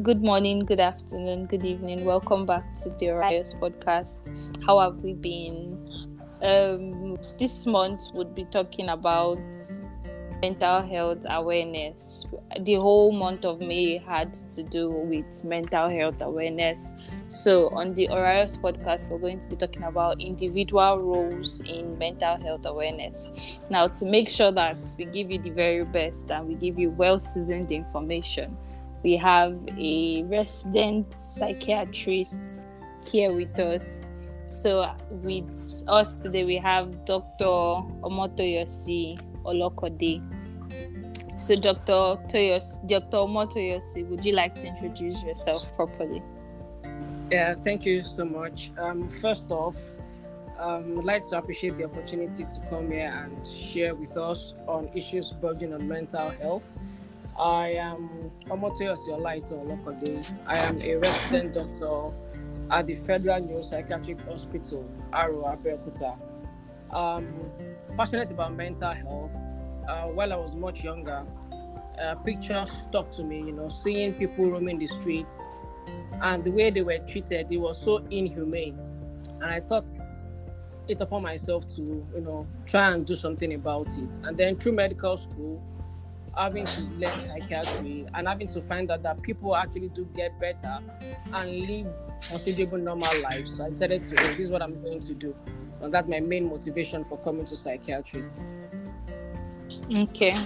Good 0.00 0.22
morning, 0.22 0.60
good 0.60 0.78
afternoon, 0.78 1.46
good 1.46 1.64
evening. 1.64 2.04
Welcome 2.04 2.46
back 2.46 2.72
to 2.82 2.90
the 2.90 3.06
Orius 3.06 3.58
podcast. 3.58 4.30
How 4.64 4.78
have 4.78 4.98
we 4.98 5.12
been? 5.12 5.76
Um, 6.40 7.18
this 7.36 7.66
month 7.66 8.02
would 8.14 8.32
be 8.32 8.44
talking 8.44 8.90
about 8.90 9.40
mental 10.40 10.82
health 10.82 11.26
awareness. 11.28 12.28
The 12.60 12.74
whole 12.74 13.10
month 13.10 13.44
of 13.44 13.60
May 13.60 13.98
had 13.98 14.34
to 14.34 14.62
do 14.62 14.88
with 14.88 15.42
mental 15.44 15.88
health 15.88 16.22
awareness. 16.22 16.92
So, 17.26 17.68
on 17.70 17.94
the 17.94 18.06
Orius 18.06 18.56
podcast, 18.56 19.10
we're 19.10 19.18
going 19.18 19.40
to 19.40 19.48
be 19.48 19.56
talking 19.56 19.82
about 19.82 20.20
individual 20.20 21.00
roles 21.00 21.60
in 21.62 21.98
mental 21.98 22.36
health 22.36 22.66
awareness. 22.66 23.60
Now, 23.68 23.88
to 23.88 24.04
make 24.04 24.28
sure 24.28 24.52
that 24.52 24.76
we 24.96 25.06
give 25.06 25.32
you 25.32 25.40
the 25.40 25.50
very 25.50 25.84
best 25.84 26.30
and 26.30 26.46
we 26.46 26.54
give 26.54 26.78
you 26.78 26.90
well 26.90 27.18
seasoned 27.18 27.72
information, 27.72 28.56
we 29.02 29.16
have 29.16 29.58
a 29.78 30.24
resident 30.24 31.18
psychiatrist 31.18 32.64
here 33.10 33.32
with 33.32 33.58
us. 33.58 34.02
So, 34.50 34.90
with 35.10 35.84
us 35.88 36.14
today, 36.14 36.44
we 36.44 36.56
have 36.56 37.04
Dr. 37.04 37.44
Omotoyosi 38.02 39.20
Olokode. 39.44 40.22
So, 41.38 41.54
Dr. 41.54 42.16
Toyos, 42.28 42.86
Dr. 42.88 43.18
Omotoyosi, 43.18 44.08
would 44.08 44.24
you 44.24 44.32
like 44.32 44.54
to 44.56 44.66
introduce 44.66 45.22
yourself 45.22 45.70
properly? 45.76 46.22
Yeah, 47.30 47.54
thank 47.62 47.84
you 47.84 48.04
so 48.04 48.24
much. 48.24 48.72
Um, 48.78 49.08
first 49.08 49.50
off, 49.50 49.76
um, 50.58 50.98
I'd 50.98 51.04
like 51.04 51.24
to 51.24 51.38
appreciate 51.38 51.76
the 51.76 51.84
opportunity 51.84 52.44
to 52.44 52.66
come 52.70 52.90
here 52.90 53.12
and 53.12 53.46
share 53.46 53.94
with 53.94 54.16
us 54.16 54.54
on 54.66 54.88
issues 54.94 55.30
burgeoning 55.30 55.74
on 55.74 55.86
mental 55.86 56.30
health. 56.30 56.70
I 57.38 57.68
am 57.74 58.32
Omotoyosi 58.48 59.10
Olaito 59.10 59.52
Olokode. 59.64 60.38
I 60.48 60.58
am 60.58 60.82
a 60.82 60.96
resident 60.96 61.54
doctor 61.54 62.10
at 62.70 62.86
the 62.86 62.96
Federal 62.96 63.40
Neuropsychiatric 63.42 64.24
Hospital, 64.28 64.84
Aro, 65.12 65.44
Abeokuta. 65.46 66.18
Um, 66.90 67.32
passionate 67.96 68.32
about 68.32 68.54
mental 68.56 68.92
health. 68.92 69.30
Uh, 69.88 70.06
while 70.08 70.32
I 70.32 70.36
was 70.36 70.56
much 70.56 70.82
younger, 70.82 71.24
a 71.98 72.16
picture 72.16 72.64
stuck 72.66 73.12
to 73.12 73.22
me, 73.22 73.38
you 73.38 73.52
know, 73.52 73.68
seeing 73.68 74.14
people 74.14 74.50
roaming 74.50 74.80
the 74.80 74.88
streets 74.88 75.48
and 76.20 76.42
the 76.42 76.50
way 76.50 76.70
they 76.70 76.82
were 76.82 76.98
treated, 76.98 77.52
it 77.52 77.58
was 77.58 77.80
so 77.80 77.98
inhumane. 78.10 78.78
And 79.40 79.44
I 79.44 79.60
thought 79.60 79.86
it 80.88 81.00
upon 81.00 81.22
myself 81.22 81.68
to, 81.76 81.82
you 81.82 82.20
know, 82.20 82.48
try 82.66 82.90
and 82.90 83.06
do 83.06 83.14
something 83.14 83.54
about 83.54 83.96
it. 83.96 84.18
And 84.24 84.36
then 84.36 84.56
through 84.56 84.72
medical 84.72 85.16
school, 85.16 85.62
having 86.38 86.66
to 86.66 86.80
learn 86.98 87.20
psychiatry 87.28 88.06
and 88.14 88.28
having 88.28 88.48
to 88.48 88.62
find 88.62 88.90
out 88.90 89.02
that 89.02 89.20
people 89.22 89.56
actually 89.56 89.88
do 89.88 90.04
get 90.14 90.38
better 90.40 90.78
and 91.34 91.52
live 91.52 91.86
considerable 92.28 92.78
normal 92.78 93.10
lives. 93.22 93.56
So 93.56 93.66
I 93.66 93.70
decided 93.70 94.02
to, 94.04 94.10
this 94.10 94.38
is 94.38 94.50
what 94.50 94.62
I'm 94.62 94.80
going 94.80 95.00
to 95.00 95.14
do. 95.14 95.34
And 95.80 95.92
that's 95.92 96.08
my 96.08 96.20
main 96.20 96.48
motivation 96.48 97.04
for 97.04 97.18
coming 97.18 97.44
to 97.46 97.56
psychiatry. 97.56 98.24
Okay. 99.92 100.36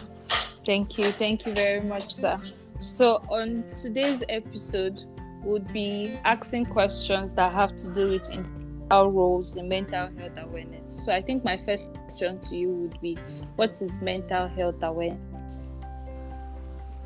Thank 0.64 0.98
you. 0.98 1.10
Thank 1.10 1.46
you 1.46 1.52
very 1.52 1.80
much, 1.80 2.12
sir. 2.12 2.36
So, 2.78 3.22
on 3.28 3.64
today's 3.70 4.22
episode, 4.28 5.04
would 5.42 5.72
be 5.72 6.18
asking 6.24 6.66
questions 6.66 7.34
that 7.34 7.52
have 7.52 7.74
to 7.76 7.92
do 7.92 8.10
with 8.10 8.30
our 8.90 9.10
roles 9.10 9.56
in 9.56 9.68
mental 9.68 10.08
health 10.16 10.36
awareness. 10.36 11.04
So, 11.04 11.12
I 11.12 11.22
think 11.22 11.44
my 11.44 11.56
first 11.56 11.92
question 11.94 12.40
to 12.40 12.56
you 12.56 12.68
would 12.70 13.00
be 13.00 13.16
what 13.56 13.70
is 13.70 14.00
mental 14.02 14.46
health 14.48 14.82
awareness? 14.82 15.31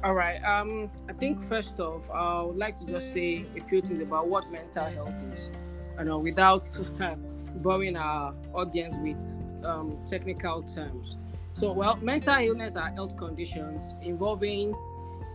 All 0.07 0.15
right. 0.15 0.41
Um, 0.45 0.89
I 1.09 1.15
think 1.15 1.43
first 1.43 1.81
off, 1.81 2.09
I 2.13 2.41
would 2.41 2.57
like 2.57 2.77
to 2.77 2.87
just 2.87 3.13
say 3.13 3.45
a 3.57 3.61
few 3.65 3.83
things 3.83 4.01
about 4.01 4.29
what 4.29 4.49
mental 4.53 4.85
health 4.85 5.21
is, 5.33 5.53
you 5.99 6.05
know, 6.05 6.19
without 6.19 6.71
boring 7.57 7.97
our 7.97 8.33
audience 8.55 8.95
with 8.99 9.21
um, 9.65 9.99
technical 10.07 10.63
terms. 10.63 11.17
So, 11.55 11.73
well, 11.73 11.97
mental 11.97 12.37
illness 12.39 12.77
are 12.77 12.91
health 12.91 13.17
conditions 13.17 13.97
involving 14.01 14.77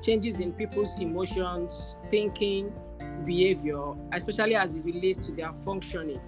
changes 0.01 0.39
in 0.39 0.53
people's 0.53 0.97
emotions, 0.97 1.97
thinking, 2.09 2.71
behavior, 3.25 3.91
especially 4.13 4.55
as 4.55 4.77
it 4.77 4.85
relates 4.85 5.19
to 5.19 5.33
their 5.33 5.51
functioning. 5.51 6.21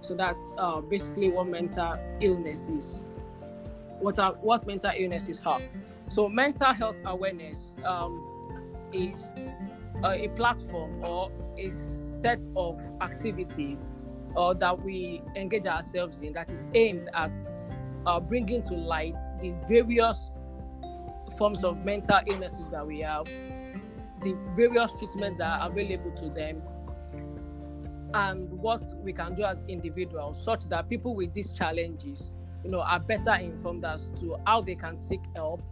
So 0.00 0.16
that's 0.16 0.54
uh, 0.58 0.80
basically 0.80 1.30
what 1.30 1.46
mental 1.46 1.96
illness 2.20 2.68
is. 2.68 3.04
What 4.00 4.18
are 4.18 4.32
what 4.32 4.66
mental 4.66 4.90
illnesses 4.92 5.40
are? 5.46 5.60
So 6.08 6.28
mental 6.28 6.72
health 6.72 6.98
awareness 7.04 7.76
um, 7.84 8.22
is 8.92 9.30
a 10.04 10.28
platform 10.28 11.02
or 11.02 11.30
a 11.58 11.68
set 11.70 12.44
of 12.54 12.80
activities 13.00 13.90
uh, 14.36 14.52
that 14.54 14.82
we 14.82 15.22
engage 15.34 15.66
ourselves 15.66 16.22
in 16.22 16.32
that 16.34 16.50
is 16.50 16.68
aimed 16.74 17.08
at 17.14 17.38
uh, 18.06 18.20
bringing 18.20 18.62
to 18.62 18.74
light 18.74 19.16
the 19.40 19.54
various 19.68 20.30
forms 21.36 21.64
of 21.64 21.84
mental 21.84 22.20
illnesses 22.26 22.68
that 22.68 22.86
we 22.86 23.00
have, 23.00 23.24
the 24.22 24.36
various 24.54 24.96
treatments 24.98 25.38
that 25.38 25.60
are 25.60 25.68
available 25.68 26.12
to 26.12 26.28
them, 26.30 26.62
and 28.14 28.50
what 28.50 28.86
we 28.98 29.12
can 29.12 29.34
do 29.34 29.44
as 29.44 29.64
individuals, 29.68 30.42
such 30.42 30.64
that 30.68 30.88
people 30.88 31.14
with 31.14 31.32
these 31.34 31.50
challenges, 31.52 32.32
you 32.64 32.70
know, 32.70 32.80
are 32.80 33.00
better 33.00 33.34
informed 33.34 33.84
as 33.84 34.10
to 34.12 34.36
how 34.46 34.60
they 34.60 34.74
can 34.74 34.96
seek 34.96 35.20
help, 35.34 35.62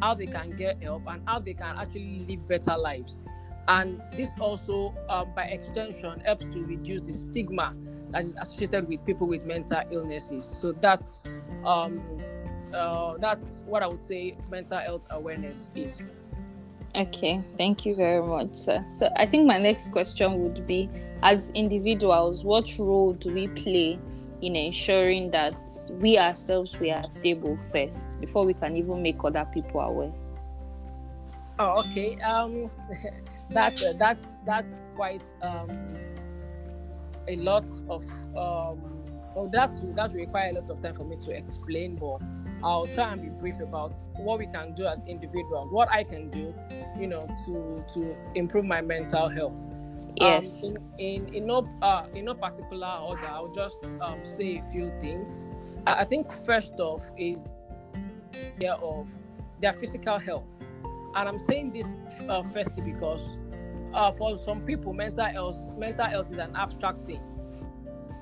how 0.00 0.14
they 0.14 0.26
can 0.26 0.50
get 0.50 0.82
help, 0.82 1.02
and 1.06 1.22
how 1.26 1.38
they 1.38 1.54
can 1.54 1.76
actually 1.76 2.24
live 2.28 2.46
better 2.48 2.76
lives. 2.76 3.20
And 3.68 4.00
this 4.12 4.30
also, 4.40 4.94
uh, 5.08 5.24
by 5.24 5.44
extension, 5.44 6.20
helps 6.20 6.44
to 6.46 6.64
reduce 6.64 7.02
the 7.02 7.12
stigma 7.12 7.74
that 8.12 8.22
is 8.22 8.34
associated 8.40 8.88
with 8.88 9.04
people 9.04 9.26
with 9.26 9.44
mental 9.44 9.82
illnesses. 9.90 10.44
So 10.44 10.72
that's 10.72 11.26
um, 11.64 12.00
uh, 12.72 13.16
that's 13.18 13.62
what 13.66 13.82
I 13.82 13.86
would 13.86 14.00
say 14.00 14.36
mental 14.50 14.78
health 14.78 15.06
awareness 15.10 15.70
is. 15.74 16.10
Okay, 16.96 17.42
thank 17.58 17.84
you 17.84 17.94
very 17.94 18.22
much, 18.22 18.56
sir. 18.56 18.84
So 18.88 19.10
I 19.16 19.26
think 19.26 19.46
my 19.46 19.58
next 19.58 19.90
question 19.90 20.42
would 20.42 20.66
be 20.66 20.88
as 21.22 21.50
individuals, 21.50 22.44
what 22.44 22.72
role 22.78 23.12
do 23.12 23.32
we 23.32 23.48
play 23.48 23.98
in 24.42 24.56
ensuring 24.56 25.30
that 25.30 25.56
we 26.00 26.18
ourselves 26.18 26.78
we 26.78 26.90
are 26.90 27.08
stable 27.08 27.56
first 27.72 28.20
before 28.20 28.44
we 28.44 28.54
can 28.54 28.76
even 28.76 29.02
make 29.02 29.22
other 29.24 29.46
people 29.52 29.80
aware? 29.80 30.12
Oh, 31.58 31.74
okay. 31.78 32.18
Um, 32.20 32.70
that's 33.50 33.82
uh, 33.82 33.94
that's 33.98 34.36
that's 34.44 34.84
quite 34.94 35.22
um, 35.42 35.94
a 37.28 37.36
lot 37.36 37.64
of 37.88 38.04
um, 38.36 38.96
well, 39.34 39.50
that's 39.52 39.80
that 39.80 40.12
will 40.12 40.20
require 40.20 40.50
a 40.50 40.54
lot 40.54 40.68
of 40.70 40.80
time 40.80 40.94
for 40.94 41.04
me 41.04 41.16
to 41.16 41.30
explain, 41.30 41.96
but 41.96 42.18
I'll 42.64 42.86
try 42.86 43.12
and 43.12 43.20
be 43.20 43.28
brief 43.28 43.60
about 43.60 43.92
what 44.16 44.38
we 44.38 44.46
can 44.46 44.74
do 44.74 44.86
as 44.86 45.04
individuals, 45.06 45.72
what 45.72 45.90
I 45.90 46.04
can 46.04 46.30
do, 46.30 46.54
you 46.98 47.06
know, 47.06 47.26
to 47.46 47.84
to 47.94 48.16
improve 48.34 48.64
my 48.64 48.80
mental 48.80 49.28
health. 49.28 49.60
Yes. 50.16 50.74
Um, 50.76 50.82
in 50.98 51.26
in 51.26 51.34
in 51.34 51.46
no 51.46 51.68
uh, 51.82 52.06
in 52.14 52.24
no 52.24 52.34
particular 52.34 52.98
order, 53.02 53.26
I'll 53.26 53.52
just 53.52 53.78
um, 54.00 54.24
say 54.24 54.58
a 54.58 54.62
few 54.72 54.90
things. 54.98 55.48
I 55.86 56.04
think 56.04 56.32
first 56.32 56.72
off 56.80 57.02
is 57.16 57.46
care 58.58 58.74
of 58.74 59.08
their 59.60 59.72
physical 59.72 60.18
health, 60.18 60.62
and 61.14 61.28
I'm 61.28 61.38
saying 61.38 61.72
this 61.72 61.86
uh, 62.28 62.42
firstly 62.42 62.82
because 62.82 63.38
uh, 63.94 64.10
for 64.12 64.36
some 64.36 64.62
people, 64.62 64.92
mental 64.92 65.26
health 65.26 65.58
mental 65.76 66.06
health 66.06 66.30
is 66.30 66.38
an 66.38 66.54
abstract 66.56 67.04
thing 67.04 67.20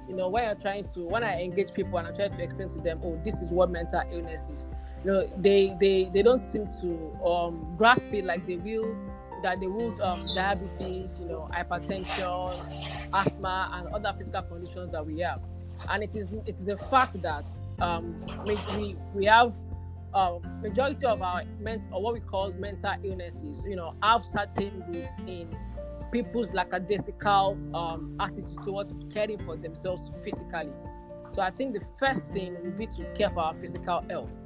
you 0.08 0.14
know 0.14 0.28
when 0.28 0.48
i'm 0.48 0.58
trying 0.58 0.84
to 0.84 1.00
when 1.00 1.24
i 1.24 1.42
engage 1.42 1.72
people 1.72 1.98
and 1.98 2.06
i'm 2.06 2.14
trying 2.14 2.30
to 2.30 2.42
explain 2.42 2.68
to 2.68 2.78
them 2.80 3.00
oh 3.04 3.18
this 3.24 3.40
is 3.40 3.50
what 3.50 3.70
mental 3.70 4.02
illness 4.12 4.48
is 4.48 4.72
you 5.04 5.10
know 5.10 5.26
they 5.38 5.74
they 5.80 6.10
they 6.12 6.22
don't 6.22 6.42
seem 6.42 6.66
to 6.80 7.10
um 7.24 7.74
grasp 7.76 8.06
it 8.12 8.24
like 8.24 8.46
they 8.46 8.56
will 8.56 8.96
that 9.44 9.60
they 9.60 9.66
would 9.66 10.00
um 10.00 10.26
diabetes 10.34 11.16
you 11.20 11.26
know 11.26 11.48
hypertension 11.52 12.50
asthma 13.12 13.70
and 13.74 13.94
other 13.94 14.12
physical 14.16 14.42
conditions 14.42 14.90
that 14.90 15.04
we 15.04 15.20
have 15.20 15.42
and 15.90 16.02
it 16.02 16.16
is 16.16 16.32
it 16.46 16.58
is 16.58 16.68
a 16.68 16.78
fact 16.78 17.20
that 17.20 17.44
um 17.80 18.24
we 18.46 18.96
we, 19.14 19.26
have 19.26 19.54
uh, 20.14 20.38
majority 20.62 21.04
of 21.04 21.20
our 21.20 21.42
ment 21.60 21.88
or 21.92 22.00
what 22.02 22.14
we 22.14 22.20
call 22.20 22.52
mental 22.54 22.94
illnesses 23.02 23.62
you 23.68 23.76
know 23.76 23.94
have 24.02 24.22
certain 24.22 24.82
roots 24.88 25.12
in 25.26 25.54
people's 26.14 26.52
lackadaisical 26.54 27.58
um, 27.74 28.16
attitude 28.20 28.62
towards 28.62 28.94
caring 29.12 29.36
for 29.36 29.56
themselves 29.56 30.12
physically. 30.22 30.70
So 31.30 31.42
I 31.42 31.50
think 31.50 31.74
the 31.74 31.84
first 31.98 32.28
thing 32.30 32.56
would 32.62 32.78
be 32.78 32.86
to 32.86 33.04
care 33.14 33.30
for 33.30 33.40
our 33.40 33.54
physical 33.54 34.04
health. 34.08 34.36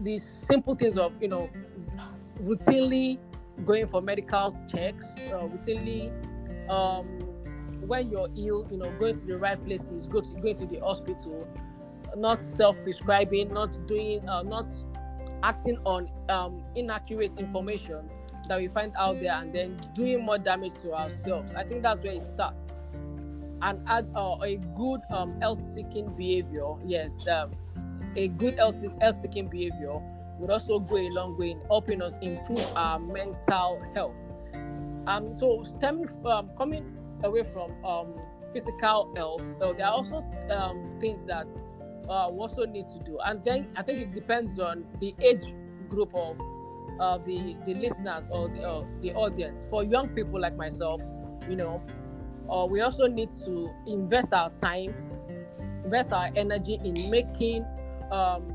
These 0.00 0.24
simple 0.24 0.74
things 0.74 0.96
of 0.96 1.20
you 1.20 1.28
know 1.28 1.50
routinely 2.42 3.18
going 3.64 3.86
for 3.86 4.00
medical 4.00 4.56
checks, 4.72 5.06
uh, 5.32 5.48
routinely 5.48 6.12
um, 6.70 7.06
when 7.86 8.10
you're 8.10 8.28
ill, 8.36 8.66
you 8.70 8.76
know, 8.76 8.90
going 8.98 9.16
to 9.16 9.24
the 9.24 9.38
right 9.38 9.60
places, 9.64 10.06
go 10.06 10.20
to 10.20 10.34
going 10.40 10.56
to 10.56 10.66
the 10.66 10.78
hospital, 10.78 11.48
not 12.16 12.40
self-prescribing, 12.40 13.48
not 13.48 13.86
doing, 13.86 14.26
uh, 14.28 14.42
not 14.42 14.70
acting 15.42 15.78
on 15.84 16.08
um, 16.28 16.62
inaccurate 16.74 17.38
information 17.38 18.08
that 18.48 18.58
we 18.58 18.68
find 18.68 18.92
out 18.98 19.20
there 19.20 19.34
and 19.34 19.52
then 19.54 19.78
doing 19.94 20.24
more 20.24 20.38
damage 20.38 20.74
to 20.82 20.92
ourselves. 20.92 21.54
I 21.54 21.64
think 21.64 21.82
that's 21.82 22.02
where 22.02 22.14
it 22.14 22.22
starts. 22.22 22.72
And 23.60 23.82
add 23.88 24.10
uh, 24.14 24.36
a 24.42 24.56
good 24.76 25.00
um, 25.10 25.40
health-seeking 25.40 26.14
behavior. 26.16 26.74
Yes, 26.86 27.26
um, 27.28 27.50
a 28.16 28.28
good 28.28 28.58
health 28.58 28.78
seeking 29.18 29.48
behavior 29.48 30.00
would 30.38 30.50
also 30.50 30.78
go 30.78 30.96
a 30.96 31.08
long 31.10 31.36
way 31.36 31.50
in 31.52 31.60
helping 31.62 32.02
us 32.02 32.18
improve 32.22 32.64
our 32.76 32.98
mental 32.98 33.82
health. 33.94 34.20
Um, 35.06 35.34
so 35.34 35.62
stemming 35.62 36.08
um, 36.26 36.50
coming 36.56 36.84
away 37.24 37.42
from 37.42 37.72
um, 37.84 38.14
physical 38.52 39.12
health, 39.16 39.42
uh, 39.60 39.72
there 39.72 39.86
are 39.86 39.92
also 39.92 40.24
um, 40.50 40.98
things 41.00 41.24
that 41.26 41.46
uh, 42.08 42.28
we 42.30 42.38
also 42.38 42.64
need 42.66 42.86
to 42.88 42.98
do. 43.04 43.18
And 43.24 43.42
then 43.44 43.68
I 43.76 43.82
think 43.82 44.00
it 44.00 44.14
depends 44.14 44.58
on 44.58 44.84
the 45.00 45.14
age 45.20 45.54
group 45.88 46.14
of 46.14 46.38
uh, 47.00 47.18
the 47.18 47.56
the 47.64 47.74
listeners 47.74 48.28
or 48.30 48.48
the, 48.48 48.62
uh, 48.62 48.84
the 49.00 49.14
audience. 49.14 49.64
For 49.70 49.84
young 49.84 50.08
people 50.10 50.40
like 50.40 50.56
myself, 50.56 51.02
you 51.48 51.56
know, 51.56 51.82
uh, 52.50 52.66
we 52.66 52.80
also 52.80 53.06
need 53.06 53.30
to 53.44 53.70
invest 53.86 54.32
our 54.32 54.50
time, 54.50 54.94
invest 55.84 56.12
our 56.12 56.30
energy 56.36 56.80
in 56.84 57.10
making 57.10 57.64
um, 58.10 58.54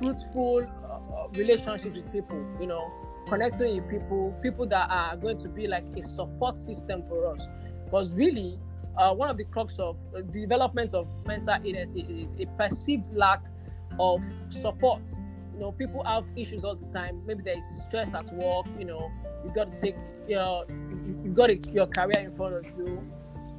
fruitful 0.00 0.66
uh, 0.84 1.28
relationships 1.38 1.96
with 1.96 2.12
people. 2.12 2.44
You 2.60 2.66
know, 2.66 2.90
connecting 3.28 3.76
with 3.76 3.88
people, 3.90 4.34
people 4.42 4.66
that 4.66 4.90
are 4.90 5.16
going 5.16 5.38
to 5.38 5.48
be 5.48 5.66
like 5.66 5.84
a 5.96 6.02
support 6.02 6.58
system 6.58 7.02
for 7.04 7.34
us. 7.34 7.46
Because 7.84 8.14
really, 8.14 8.58
uh, 8.96 9.14
one 9.14 9.28
of 9.30 9.36
the 9.36 9.44
crux 9.44 9.78
of 9.78 9.96
uh, 10.16 10.22
development 10.22 10.94
of 10.94 11.06
mental 11.26 11.54
illness 11.64 11.94
is 11.94 12.34
a 12.38 12.46
perceived 12.56 13.14
lack 13.14 13.44
of 13.98 14.22
support. 14.50 15.02
You 15.54 15.60
know, 15.60 15.72
people 15.72 16.04
have 16.04 16.26
issues 16.36 16.64
all 16.64 16.76
the 16.76 16.86
time. 16.86 17.22
Maybe 17.26 17.42
there 17.42 17.56
is 17.56 17.64
stress 17.88 18.14
at 18.14 18.32
work. 18.34 18.66
You 18.78 18.84
know, 18.84 19.10
you 19.44 19.52
got 19.54 19.70
to 19.72 19.78
take 19.78 19.96
your 20.28 20.64
you 21.24 21.30
got 21.32 21.50
your 21.74 21.86
career 21.86 22.20
in 22.20 22.32
front 22.32 22.54
of 22.54 22.64
you. 22.76 23.02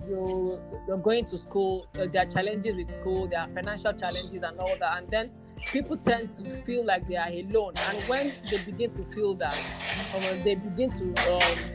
You 0.07 0.61
you're 0.87 0.97
going 0.97 1.25
to 1.25 1.37
school. 1.37 1.87
Uh, 1.97 2.07
there 2.11 2.23
are 2.23 2.29
challenges 2.29 2.75
with 2.75 2.91
school. 2.91 3.27
There 3.27 3.39
are 3.39 3.49
financial 3.49 3.93
challenges 3.93 4.43
and 4.43 4.57
all 4.59 4.75
that. 4.79 4.97
And 4.97 5.09
then 5.09 5.31
people 5.71 5.97
tend 5.97 6.33
to 6.33 6.61
feel 6.63 6.85
like 6.85 7.07
they 7.07 7.15
are 7.15 7.29
alone. 7.29 7.73
And 7.89 7.97
when 8.03 8.31
they 8.49 8.63
begin 8.65 8.91
to 8.91 9.03
feel 9.13 9.35
that, 9.35 9.53
um, 10.15 10.43
they 10.43 10.55
begin 10.55 10.91
to 10.91 11.33
um, 11.33 11.69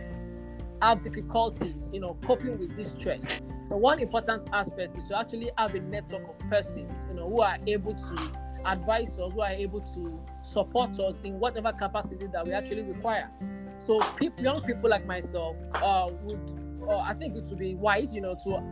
have 0.82 1.02
difficulties, 1.02 1.88
you 1.92 2.00
know, 2.00 2.16
coping 2.24 2.58
with 2.58 2.76
this 2.76 2.92
stress. 2.92 3.40
So 3.68 3.76
one 3.76 3.98
important 4.00 4.48
aspect 4.52 4.94
is 4.96 5.08
to 5.08 5.18
actually 5.18 5.50
have 5.56 5.74
a 5.74 5.80
network 5.80 6.28
of 6.28 6.38
persons, 6.50 7.06
you 7.08 7.14
know, 7.14 7.28
who 7.28 7.40
are 7.40 7.56
able 7.66 7.94
to 7.94 8.32
advise 8.66 9.18
us, 9.18 9.34
who 9.34 9.40
are 9.40 9.50
able 9.50 9.80
to 9.80 10.20
support 10.42 10.98
us 10.98 11.18
in 11.24 11.38
whatever 11.38 11.72
capacity 11.72 12.26
that 12.32 12.46
we 12.46 12.52
actually 12.52 12.82
require. 12.82 13.30
So 13.78 14.00
people, 14.16 14.44
young 14.44 14.62
people 14.62 14.90
like 14.90 15.06
myself 15.06 15.56
uh, 15.74 16.10
would, 16.22 16.86
uh, 16.88 16.98
I 16.98 17.14
think 17.14 17.36
it 17.36 17.44
would 17.48 17.58
be 17.58 17.74
wise, 17.74 18.14
you 18.14 18.20
know, 18.20 18.36
to 18.44 18.62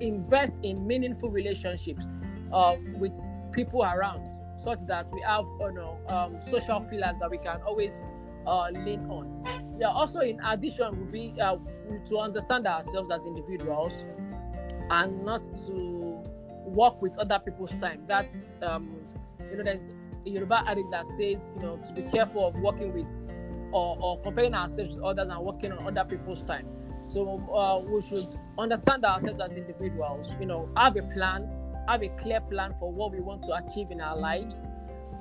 invest 0.00 0.54
in 0.62 0.86
meaningful 0.86 1.30
relationships 1.30 2.06
uh, 2.52 2.76
with 2.94 3.12
people 3.52 3.82
around, 3.82 4.28
such 4.56 4.80
that 4.86 5.08
we 5.12 5.20
have, 5.22 5.44
you 5.60 5.72
know, 5.72 5.98
um, 6.08 6.40
social 6.40 6.80
pillars 6.80 7.16
that 7.20 7.30
we 7.30 7.38
can 7.38 7.60
always 7.62 7.92
uh, 8.46 8.68
lean 8.70 9.06
on. 9.10 9.44
Yeah. 9.78 9.88
Also, 9.88 10.20
in 10.20 10.40
addition, 10.40 10.98
would 10.98 11.12
be 11.12 11.34
uh, 11.40 11.56
to 12.06 12.18
understand 12.18 12.66
ourselves 12.66 13.10
as 13.10 13.24
individuals 13.24 14.04
and 14.90 15.24
not 15.24 15.42
to 15.66 16.22
work 16.64 17.00
with 17.02 17.18
other 17.18 17.38
people's 17.44 17.72
time. 17.80 18.02
That's 18.06 18.52
um, 18.62 18.96
you 19.50 19.56
know, 19.56 19.64
there's 19.64 19.88
a 20.26 20.28
Yoruba 20.28 20.64
adage 20.66 20.86
that 20.90 21.04
says, 21.04 21.50
you 21.56 21.62
know, 21.62 21.78
to 21.86 21.92
be 21.92 22.02
careful 22.02 22.46
of 22.46 22.58
working 22.58 22.92
with 22.92 23.28
or, 23.72 23.96
or 24.00 24.20
comparing 24.22 24.54
ourselves 24.54 24.96
with 24.96 25.04
others 25.04 25.28
and 25.28 25.38
working 25.40 25.72
on 25.72 25.86
other 25.86 26.08
people's 26.08 26.42
time. 26.42 26.66
So 27.08 27.38
uh, 27.52 27.88
we 27.88 28.00
should 28.00 28.34
understand 28.58 29.04
ourselves 29.04 29.40
as 29.40 29.56
individuals. 29.56 30.28
You 30.40 30.46
know, 30.46 30.68
have 30.76 30.96
a 30.96 31.02
plan, 31.02 31.48
have 31.88 32.02
a 32.02 32.08
clear 32.10 32.40
plan 32.40 32.74
for 32.78 32.92
what 32.92 33.12
we 33.12 33.20
want 33.20 33.42
to 33.44 33.54
achieve 33.54 33.90
in 33.90 34.00
our 34.00 34.16
lives. 34.16 34.64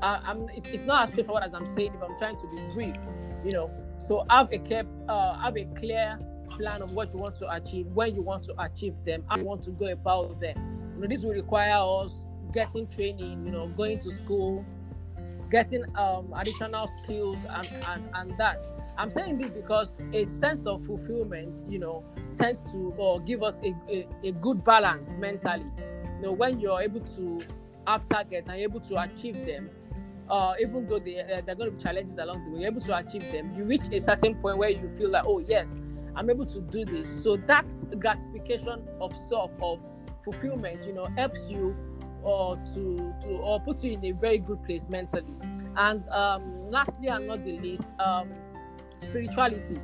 Uh, 0.01 0.35
it's, 0.53 0.67
it's 0.67 0.83
not 0.83 1.03
as 1.03 1.09
straightforward 1.11 1.43
as 1.43 1.53
I'm 1.53 1.65
saying 1.75 1.93
if 1.95 2.01
I'm 2.03 2.17
trying 2.17 2.37
to 2.37 2.47
be 2.47 2.61
brief. 2.73 2.97
You 3.43 3.51
know, 3.51 3.71
so 3.99 4.25
have 4.29 4.51
a 4.51 4.59
clear, 4.59 4.83
uh, 5.07 5.37
have 5.39 5.57
a 5.57 5.65
clear 5.75 6.19
plan 6.49 6.81
of 6.81 6.91
what 6.91 7.13
you 7.13 7.19
want 7.19 7.35
to 7.35 7.51
achieve, 7.51 7.87
when 7.87 8.15
you 8.15 8.21
want 8.21 8.43
to 8.43 8.53
achieve 8.61 8.93
them, 9.05 9.23
how 9.27 9.37
you 9.37 9.45
want 9.45 9.63
to 9.63 9.71
go 9.71 9.87
about 9.87 10.39
them. 10.39 10.55
You 10.95 11.01
know, 11.01 11.07
this 11.07 11.23
will 11.23 11.33
require 11.33 11.75
us 11.77 12.25
getting 12.53 12.87
training, 12.87 13.45
you 13.45 13.51
know, 13.51 13.67
going 13.69 13.99
to 13.99 14.11
school, 14.13 14.65
getting 15.51 15.83
um, 15.97 16.33
additional 16.35 16.87
skills 17.03 17.45
and, 17.45 17.69
and, 17.87 18.09
and 18.15 18.37
that. 18.37 18.63
I'm 18.97 19.09
saying 19.09 19.37
this 19.37 19.49
because 19.49 19.97
a 20.13 20.23
sense 20.23 20.65
of 20.65 20.85
fulfillment, 20.85 21.69
you 21.69 21.79
know, 21.79 22.03
tends 22.37 22.63
to 22.71 22.93
or 22.97 23.19
give 23.19 23.43
us 23.43 23.59
a, 23.59 23.75
a, 23.89 24.07
a 24.23 24.31
good 24.31 24.63
balance 24.63 25.15
mentally. 25.19 25.65
You 26.15 26.21
know, 26.21 26.31
when 26.31 26.59
you're 26.59 26.81
able 26.81 27.01
to 27.01 27.41
have 27.87 28.07
targets 28.07 28.47
and 28.47 28.57
able 28.57 28.79
to 28.81 29.01
achieve 29.01 29.45
them, 29.45 29.69
uh, 30.29 30.53
even 30.59 30.87
though 30.87 30.99
they, 30.99 31.21
uh, 31.21 31.41
they're 31.45 31.55
going 31.55 31.69
to 31.69 31.77
be 31.77 31.81
challenges 31.81 32.17
along 32.17 32.43
the 32.45 32.51
way, 32.51 32.61
you're 32.61 32.71
able 32.71 32.81
to 32.81 32.97
achieve 32.97 33.31
them. 33.31 33.53
You 33.55 33.63
reach 33.63 33.83
a 33.91 33.99
certain 33.99 34.35
point 34.35 34.57
where 34.57 34.69
you 34.69 34.89
feel 34.89 35.11
like, 35.11 35.25
oh 35.25 35.39
yes, 35.39 35.75
I'm 36.15 36.29
able 36.29 36.45
to 36.47 36.61
do 36.61 36.85
this. 36.85 37.07
So 37.23 37.37
that 37.37 37.67
gratification 37.99 38.87
of 38.99 39.15
self, 39.27 39.51
of 39.61 39.79
fulfillment, 40.23 40.85
you 40.85 40.93
know, 40.93 41.05
helps 41.17 41.49
you 41.49 41.75
or 42.23 42.57
to 42.73 43.13
to 43.21 43.27
or 43.37 43.59
put 43.59 43.83
you 43.83 43.91
in 43.91 44.03
a 44.05 44.11
very 44.11 44.39
good 44.39 44.63
place 44.63 44.89
mentally. 44.89 45.33
And 45.77 46.07
um, 46.09 46.71
lastly, 46.71 47.07
and 47.07 47.27
not 47.27 47.43
the 47.43 47.59
least, 47.59 47.85
um, 47.99 48.31
spirituality. 48.97 49.79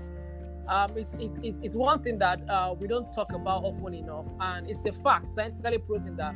Um, 0.72 0.96
it's, 0.96 1.14
it's, 1.16 1.38
it's, 1.44 1.60
it's 1.62 1.76
one 1.76 2.02
thing 2.02 2.18
that 2.20 2.50
uh, 2.50 2.74
we 2.80 2.88
don't 2.88 3.12
talk 3.12 3.34
about 3.34 3.66
often 3.66 3.94
enough, 3.94 4.28
and 4.40 4.70
it's 4.70 4.86
a 4.86 4.94
fact, 4.94 5.28
scientifically 5.28 5.80
proven 5.80 6.16
that 6.16 6.34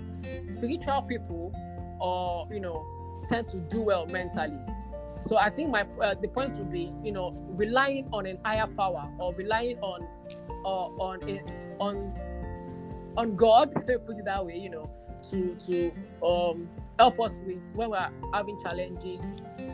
spiritual 0.50 1.04
people, 1.04 1.54
or 2.02 2.46
you 2.54 2.60
know, 2.60 2.86
tend 3.30 3.48
to 3.48 3.62
do 3.62 3.82
well 3.82 4.06
mentally. 4.08 4.60
So 5.22 5.38
I 5.38 5.50
think 5.50 5.72
my 5.72 5.86
uh, 6.02 6.16
the 6.16 6.28
point 6.28 6.58
would 6.58 6.70
be, 6.70 6.92
you 7.02 7.14
know, 7.14 7.32
relying 7.52 8.10
on 8.12 8.26
an 8.26 8.38
higher 8.44 8.68
power 8.68 9.10
or 9.20 9.34
relying 9.36 9.80
on 9.80 10.06
uh, 10.66 10.68
on 10.68 11.40
on 11.80 12.14
on 13.16 13.36
God, 13.38 13.72
put 13.74 14.18
it 14.18 14.26
that 14.26 14.46
way, 14.46 14.58
you 14.58 14.70
know, 14.70 14.92
to 15.30 15.56
to 15.68 15.92
um, 16.22 16.70
help 17.00 17.22
us 17.22 17.32
with 17.46 17.74
when 17.74 17.90
we're 17.92 18.10
having 18.34 18.60
challenges, 18.62 19.22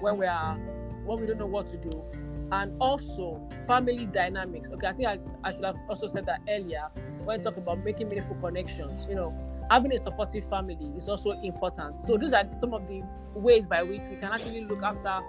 when 0.02 0.18
we 0.18 0.28
are 0.28 0.56
when 1.04 1.20
we 1.20 1.26
don't 1.26 1.40
know 1.40 1.48
what 1.48 1.66
to 1.66 1.78
do, 1.78 2.06
and 2.52 2.74
also 2.82 3.42
family 3.66 4.06
dynamics. 4.06 4.70
Okay, 4.72 4.88
I 4.88 4.94
think 4.94 5.08
I, 5.08 5.20
I 5.44 5.52
should 5.52 5.64
have 5.64 5.78
also 5.90 6.08
said 6.08 6.26
that 6.26 6.42
earlier 6.50 6.88
when 7.24 7.42
talking 7.42 7.64
about 7.64 7.84
making 7.84 8.10
meaningful 8.10 8.36
connections. 8.36 9.06
You 9.10 9.16
know, 9.16 9.34
having 9.70 9.94
a 9.94 9.98
supportive 9.98 10.50
family 10.50 10.92
is 10.98 11.08
also 11.08 11.32
important. 11.42 12.02
So 12.02 12.18
those 12.18 12.34
are 12.34 12.44
some 12.58 12.74
of 12.74 12.88
the 12.88 13.04
ways 13.34 13.68
by 13.68 13.84
which 13.84 14.02
we 14.10 14.18
can 14.18 14.32
actually 14.34 14.62
look 14.62 14.84
after 14.84 15.20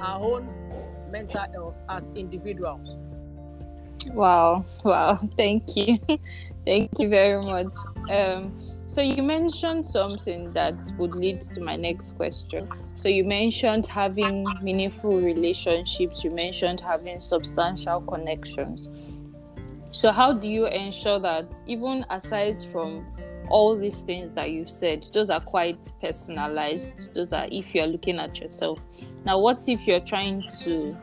our 0.00 0.20
own 0.20 0.48
mental 1.10 1.44
health 1.52 1.76
as 1.88 2.10
individuals. 2.14 2.96
Wow, 4.06 4.64
wow, 4.84 5.20
thank 5.36 5.76
you. 5.76 5.98
thank 6.66 6.90
you 6.98 7.08
very 7.08 7.40
much. 7.42 7.72
Um, 8.10 8.58
so 8.92 9.00
you 9.00 9.22
mentioned 9.22 9.86
something 9.86 10.52
that 10.52 10.74
would 10.98 11.14
lead 11.14 11.40
to 11.40 11.62
my 11.62 11.76
next 11.76 12.12
question. 12.12 12.68
So 12.96 13.08
you 13.08 13.24
mentioned 13.24 13.86
having 13.86 14.44
meaningful 14.60 15.18
relationships, 15.18 16.22
you 16.22 16.30
mentioned 16.30 16.78
having 16.78 17.18
substantial 17.18 18.02
connections. 18.02 18.90
So 19.92 20.12
how 20.12 20.34
do 20.34 20.46
you 20.46 20.66
ensure 20.66 21.18
that 21.20 21.54
even 21.66 22.04
aside 22.10 22.56
from 22.70 23.06
all 23.48 23.78
these 23.78 24.02
things 24.02 24.34
that 24.34 24.50
you've 24.50 24.68
said, 24.68 25.04
those 25.14 25.30
are 25.30 25.40
quite 25.40 25.90
personalized. 26.02 27.14
Those 27.14 27.32
are 27.32 27.48
if 27.50 27.74
you're 27.74 27.86
looking 27.86 28.18
at 28.18 28.40
yourself. 28.40 28.78
Now, 29.24 29.38
what 29.38 29.66
if 29.70 29.86
you're 29.86 30.00
trying 30.00 30.44
to, 30.64 30.94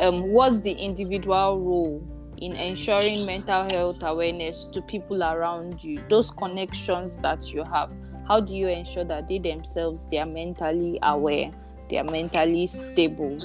um, 0.00 0.32
what's 0.32 0.60
the 0.60 0.72
individual 0.72 1.60
role 1.62 2.15
in 2.38 2.52
ensuring 2.54 3.24
mental 3.26 3.64
health 3.64 4.02
awareness 4.02 4.66
to 4.66 4.82
people 4.82 5.22
around 5.22 5.82
you? 5.82 6.02
Those 6.08 6.30
connections 6.30 7.16
that 7.18 7.52
you 7.52 7.64
have, 7.64 7.90
how 8.26 8.40
do 8.40 8.56
you 8.56 8.68
ensure 8.68 9.04
that 9.04 9.28
they 9.28 9.38
themselves 9.38 10.08
they 10.08 10.18
are 10.18 10.26
mentally 10.26 10.98
aware, 11.02 11.50
they 11.88 11.98
are 11.98 12.04
mentally 12.04 12.66
stable? 12.66 13.38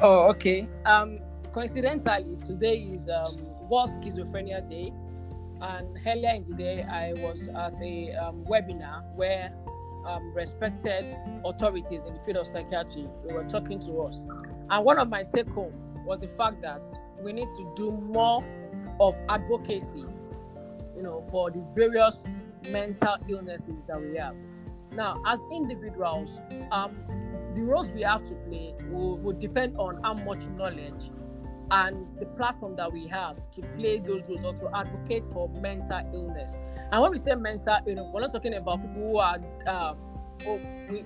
Oh, 0.00 0.28
okay. 0.30 0.68
Um, 0.84 1.18
coincidentally, 1.52 2.36
today 2.46 2.88
is 2.92 3.08
um, 3.08 3.36
World 3.68 3.90
Schizophrenia 3.90 4.68
Day. 4.68 4.92
And 5.60 5.98
earlier 6.06 6.30
in 6.30 6.44
the 6.44 6.54
day, 6.54 6.82
I 6.82 7.12
was 7.22 7.48
at 7.48 7.74
a 7.80 8.12
um, 8.16 8.44
webinar 8.44 9.04
where 9.14 9.52
um, 10.06 10.32
respected 10.34 11.04
authorities 11.44 12.04
in 12.04 12.14
the 12.14 12.20
field 12.20 12.38
of 12.38 12.46
psychiatry 12.46 13.06
were 13.24 13.44
talking 13.44 13.78
to 13.80 14.00
us. 14.02 14.18
And 14.70 14.84
one 14.84 14.98
of 14.98 15.08
my 15.08 15.24
take 15.24 15.48
home 15.48 15.72
was 16.04 16.20
the 16.20 16.28
fact 16.28 16.60
that 16.62 16.88
we 17.22 17.32
need 17.32 17.50
to 17.52 17.72
do 17.76 17.90
more 17.90 18.44
of 19.00 19.16
advocacy, 19.28 20.04
you 20.94 21.02
know, 21.02 21.20
for 21.22 21.50
the 21.50 21.64
various 21.74 22.22
mental 22.70 23.16
illnesses 23.28 23.84
that 23.86 24.00
we 24.00 24.16
have. 24.16 24.34
Now, 24.92 25.20
as 25.26 25.40
individuals, 25.52 26.30
um, 26.70 26.96
the 27.54 27.62
roles 27.62 27.90
we 27.92 28.02
have 28.02 28.22
to 28.24 28.34
play 28.46 28.74
will, 28.90 29.18
will 29.18 29.38
depend 29.38 29.76
on 29.76 30.02
how 30.02 30.14
much 30.14 30.46
knowledge 30.56 31.10
and 31.70 32.06
the 32.18 32.26
platform 32.26 32.76
that 32.76 32.92
we 32.92 33.06
have 33.08 33.38
to 33.52 33.62
play 33.76 33.98
those 33.98 34.22
roles 34.28 34.44
or 34.44 34.54
to 34.54 34.76
advocate 34.76 35.24
for 35.26 35.48
mental 35.48 36.00
illness. 36.12 36.58
And 36.92 37.00
when 37.00 37.10
we 37.10 37.18
say 37.18 37.34
mental 37.34 37.78
illness, 37.86 38.06
we're 38.12 38.20
not 38.20 38.32
talking 38.32 38.54
about 38.54 38.82
people 38.82 39.12
who 39.12 39.18
are, 39.18 39.38
uh, 39.66 39.94
oh, 40.46 40.60
we, 40.88 41.04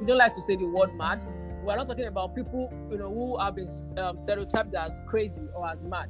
we 0.00 0.06
don't 0.06 0.18
like 0.18 0.34
to 0.34 0.40
say 0.40 0.56
the 0.56 0.66
word 0.66 0.94
mad. 0.94 1.22
We're 1.68 1.76
not 1.76 1.86
talking 1.86 2.06
about 2.06 2.34
people, 2.34 2.72
you 2.90 2.96
know, 2.96 3.12
who 3.12 3.36
have 3.36 3.56
been 3.56 3.68
um, 3.98 4.16
stereotyped 4.16 4.74
as 4.74 5.02
crazy 5.06 5.42
or 5.54 5.68
as 5.68 5.84
mad. 5.84 6.08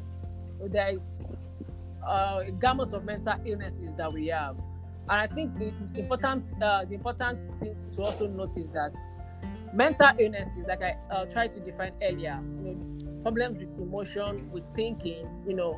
There 0.65 0.91
is 0.91 1.01
uh, 2.07 2.45
a 2.47 2.53
gamut 2.53 2.93
of 2.93 3.05
mental 3.05 3.35
illnesses 3.45 3.91
that 3.97 4.13
we 4.13 4.29
have, 4.29 4.57
and 4.57 5.11
I 5.11 5.27
think 5.27 5.59
the 5.59 5.73
important, 5.97 6.45
uh, 6.63 6.85
the 6.85 6.95
important 6.95 7.59
thing 7.59 7.77
to 7.91 8.03
also 8.05 8.29
notice 8.29 8.69
that 8.69 8.95
mental 9.75 10.11
illnesses, 10.21 10.65
like 10.69 10.81
I 10.81 10.97
uh, 11.11 11.25
tried 11.25 11.51
to 11.51 11.59
define 11.59 11.93
earlier, 12.05 12.41
you 12.63 12.63
know, 12.63 13.23
problems 13.23 13.59
with 13.59 13.77
emotion, 13.81 14.49
with 14.53 14.63
thinking, 14.77 15.27
you 15.45 15.57
know, 15.57 15.77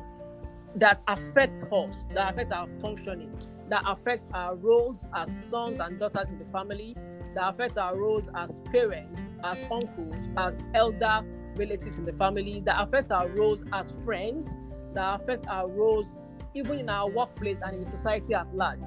that 0.75 1.01
affect 1.07 1.63
us, 1.71 1.95
that 2.13 2.31
affect 2.31 2.51
our 2.51 2.67
functioning, 2.79 3.35
that 3.69 3.81
affect 3.87 4.27
our 4.31 4.55
roles 4.55 5.05
as 5.15 5.27
sons 5.49 5.79
and 5.79 5.97
daughters 5.97 6.29
in 6.29 6.37
the 6.37 6.45
family, 6.45 6.95
that 7.35 7.47
affect 7.47 7.77
our 7.77 7.95
roles 7.95 8.29
as 8.35 8.61
parents, 8.71 9.21
as 9.43 9.57
uncles, 9.71 10.29
as 10.37 10.59
elder 10.73 11.21
relatives 11.55 11.97
in 11.97 12.03
the 12.03 12.13
family, 12.13 12.61
that 12.65 12.81
affects 12.81 13.11
our 13.11 13.27
roles 13.29 13.63
as 13.73 13.93
friends, 14.05 14.55
that 14.93 15.21
affects 15.21 15.45
our 15.47 15.67
roles 15.67 16.17
even 16.53 16.79
in 16.79 16.89
our 16.89 17.09
workplace 17.09 17.59
and 17.61 17.75
in 17.77 17.85
society 17.85 18.33
at 18.33 18.53
large. 18.55 18.79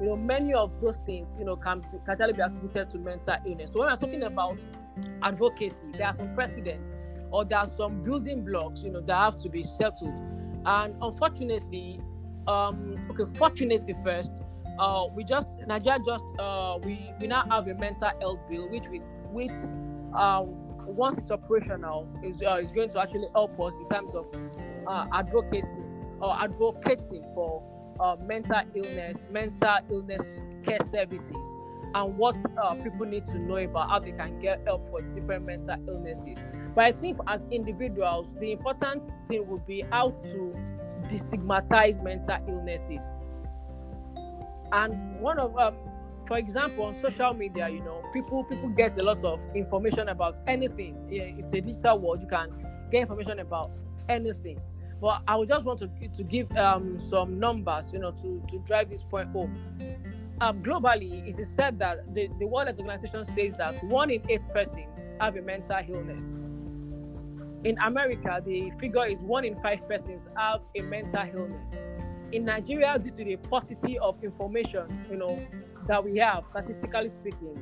You 0.00 0.06
know, 0.06 0.16
many 0.16 0.54
of 0.54 0.72
those 0.80 0.98
things, 1.04 1.36
you 1.38 1.44
know, 1.44 1.56
can, 1.56 1.82
can 1.82 2.00
actually 2.08 2.32
be 2.32 2.40
attributed 2.40 2.88
to 2.90 2.98
mental 2.98 3.36
illness. 3.46 3.72
So 3.72 3.80
when 3.80 3.90
we're 3.90 3.96
talking 3.96 4.22
about 4.22 4.58
advocacy, 5.22 5.88
there 5.92 6.06
are 6.06 6.14
some 6.14 6.34
precedents 6.34 6.94
or 7.30 7.44
there 7.44 7.58
are 7.58 7.66
some 7.66 8.02
building 8.02 8.44
blocks, 8.44 8.82
you 8.82 8.90
know, 8.90 9.00
that 9.00 9.14
have 9.14 9.36
to 9.42 9.48
be 9.48 9.62
settled. 9.62 10.18
And 10.64 10.94
unfortunately, 11.02 12.00
um, 12.46 12.96
okay, 13.10 13.24
fortunately 13.36 13.94
first, 14.02 14.32
uh, 14.80 15.06
we 15.14 15.22
just 15.22 15.46
Nigeria 15.66 15.98
just 16.04 16.24
uh, 16.38 16.78
we 16.82 17.12
we 17.20 17.26
now 17.26 17.44
have 17.50 17.68
a 17.68 17.74
mental 17.74 18.10
health 18.20 18.40
bill, 18.48 18.68
which 18.70 18.88
we 18.88 18.98
which 19.30 19.52
uh, 20.16 20.42
once 20.86 21.18
it's 21.18 21.30
operational 21.30 22.08
is 22.24 22.42
uh, 22.42 22.54
is 22.54 22.72
going 22.72 22.88
to 22.88 23.00
actually 23.00 23.28
help 23.34 23.60
us 23.60 23.74
in 23.74 23.86
terms 23.86 24.14
of 24.14 24.26
uh, 24.86 25.06
advocacy 25.12 25.82
or 26.20 26.34
advocating 26.40 27.22
for 27.34 27.62
uh, 28.00 28.16
mental 28.24 28.62
illness, 28.74 29.18
mental 29.30 29.78
illness 29.90 30.42
care 30.64 30.78
services 30.90 31.58
and 31.94 32.16
what 32.16 32.36
uh, 32.62 32.74
people 32.76 33.04
need 33.04 33.26
to 33.26 33.38
know 33.38 33.56
about 33.56 33.90
how 33.90 33.98
they 33.98 34.12
can 34.12 34.38
get 34.38 34.60
help 34.66 34.82
for 34.88 35.02
different 35.02 35.44
mental 35.44 35.76
illnesses. 35.88 36.38
But 36.74 36.84
I 36.84 36.92
think 36.92 37.18
as 37.26 37.46
individuals, 37.50 38.34
the 38.36 38.52
important 38.52 39.10
thing 39.26 39.46
would 39.48 39.66
be 39.66 39.84
how 39.90 40.10
to 40.10 40.54
destigmatize 41.08 42.02
mental 42.02 42.38
illnesses. 42.48 43.02
And 44.72 45.20
one 45.20 45.38
of, 45.38 45.56
um, 45.58 45.74
for 46.26 46.38
example, 46.38 46.84
on 46.84 46.94
social 46.94 47.34
media, 47.34 47.68
you 47.68 47.80
know, 47.80 48.02
people 48.12 48.44
people 48.44 48.68
get 48.68 48.98
a 48.98 49.02
lot 49.02 49.24
of 49.24 49.40
information 49.54 50.08
about 50.08 50.40
anything. 50.46 50.96
It's 51.10 51.52
a 51.52 51.60
digital 51.60 51.98
world; 51.98 52.22
you 52.22 52.28
can 52.28 52.50
get 52.90 53.02
information 53.02 53.40
about 53.40 53.70
anything. 54.08 54.60
But 55.00 55.22
I 55.26 55.36
would 55.36 55.48
just 55.48 55.66
want 55.66 55.78
to 55.80 55.88
to 56.08 56.22
give 56.22 56.50
um, 56.56 56.98
some 56.98 57.38
numbers, 57.38 57.92
you 57.92 57.98
know, 57.98 58.12
to 58.12 58.42
to 58.48 58.58
drive 58.60 58.90
this 58.90 59.02
point 59.02 59.28
home 59.30 59.56
um, 60.40 60.62
globally, 60.62 61.28
it 61.28 61.38
is 61.38 61.48
said 61.48 61.78
that 61.80 62.14
the, 62.14 62.28
the 62.38 62.46
World 62.46 62.66
Health 62.66 62.78
Organization 62.78 63.24
says 63.24 63.54
that 63.56 63.82
one 63.84 64.10
in 64.10 64.22
eight 64.28 64.44
persons 64.52 65.08
have 65.20 65.36
a 65.36 65.42
mental 65.42 65.78
illness. 65.86 66.38
In 67.64 67.76
America, 67.84 68.42
the 68.44 68.70
figure 68.78 69.06
is 69.06 69.20
one 69.20 69.44
in 69.44 69.60
five 69.60 69.86
persons 69.86 70.28
have 70.36 70.62
a 70.76 70.82
mental 70.82 71.28
illness. 71.34 71.72
In 72.32 72.44
Nigeria, 72.44 72.98
due 72.98 73.10
to 73.10 73.24
the 73.24 73.36
paucity 73.36 73.98
of 73.98 74.22
information, 74.22 75.06
you 75.10 75.16
know, 75.16 75.44
that 75.86 76.04
we 76.04 76.18
have, 76.18 76.44
statistically 76.48 77.08
speaking, 77.08 77.58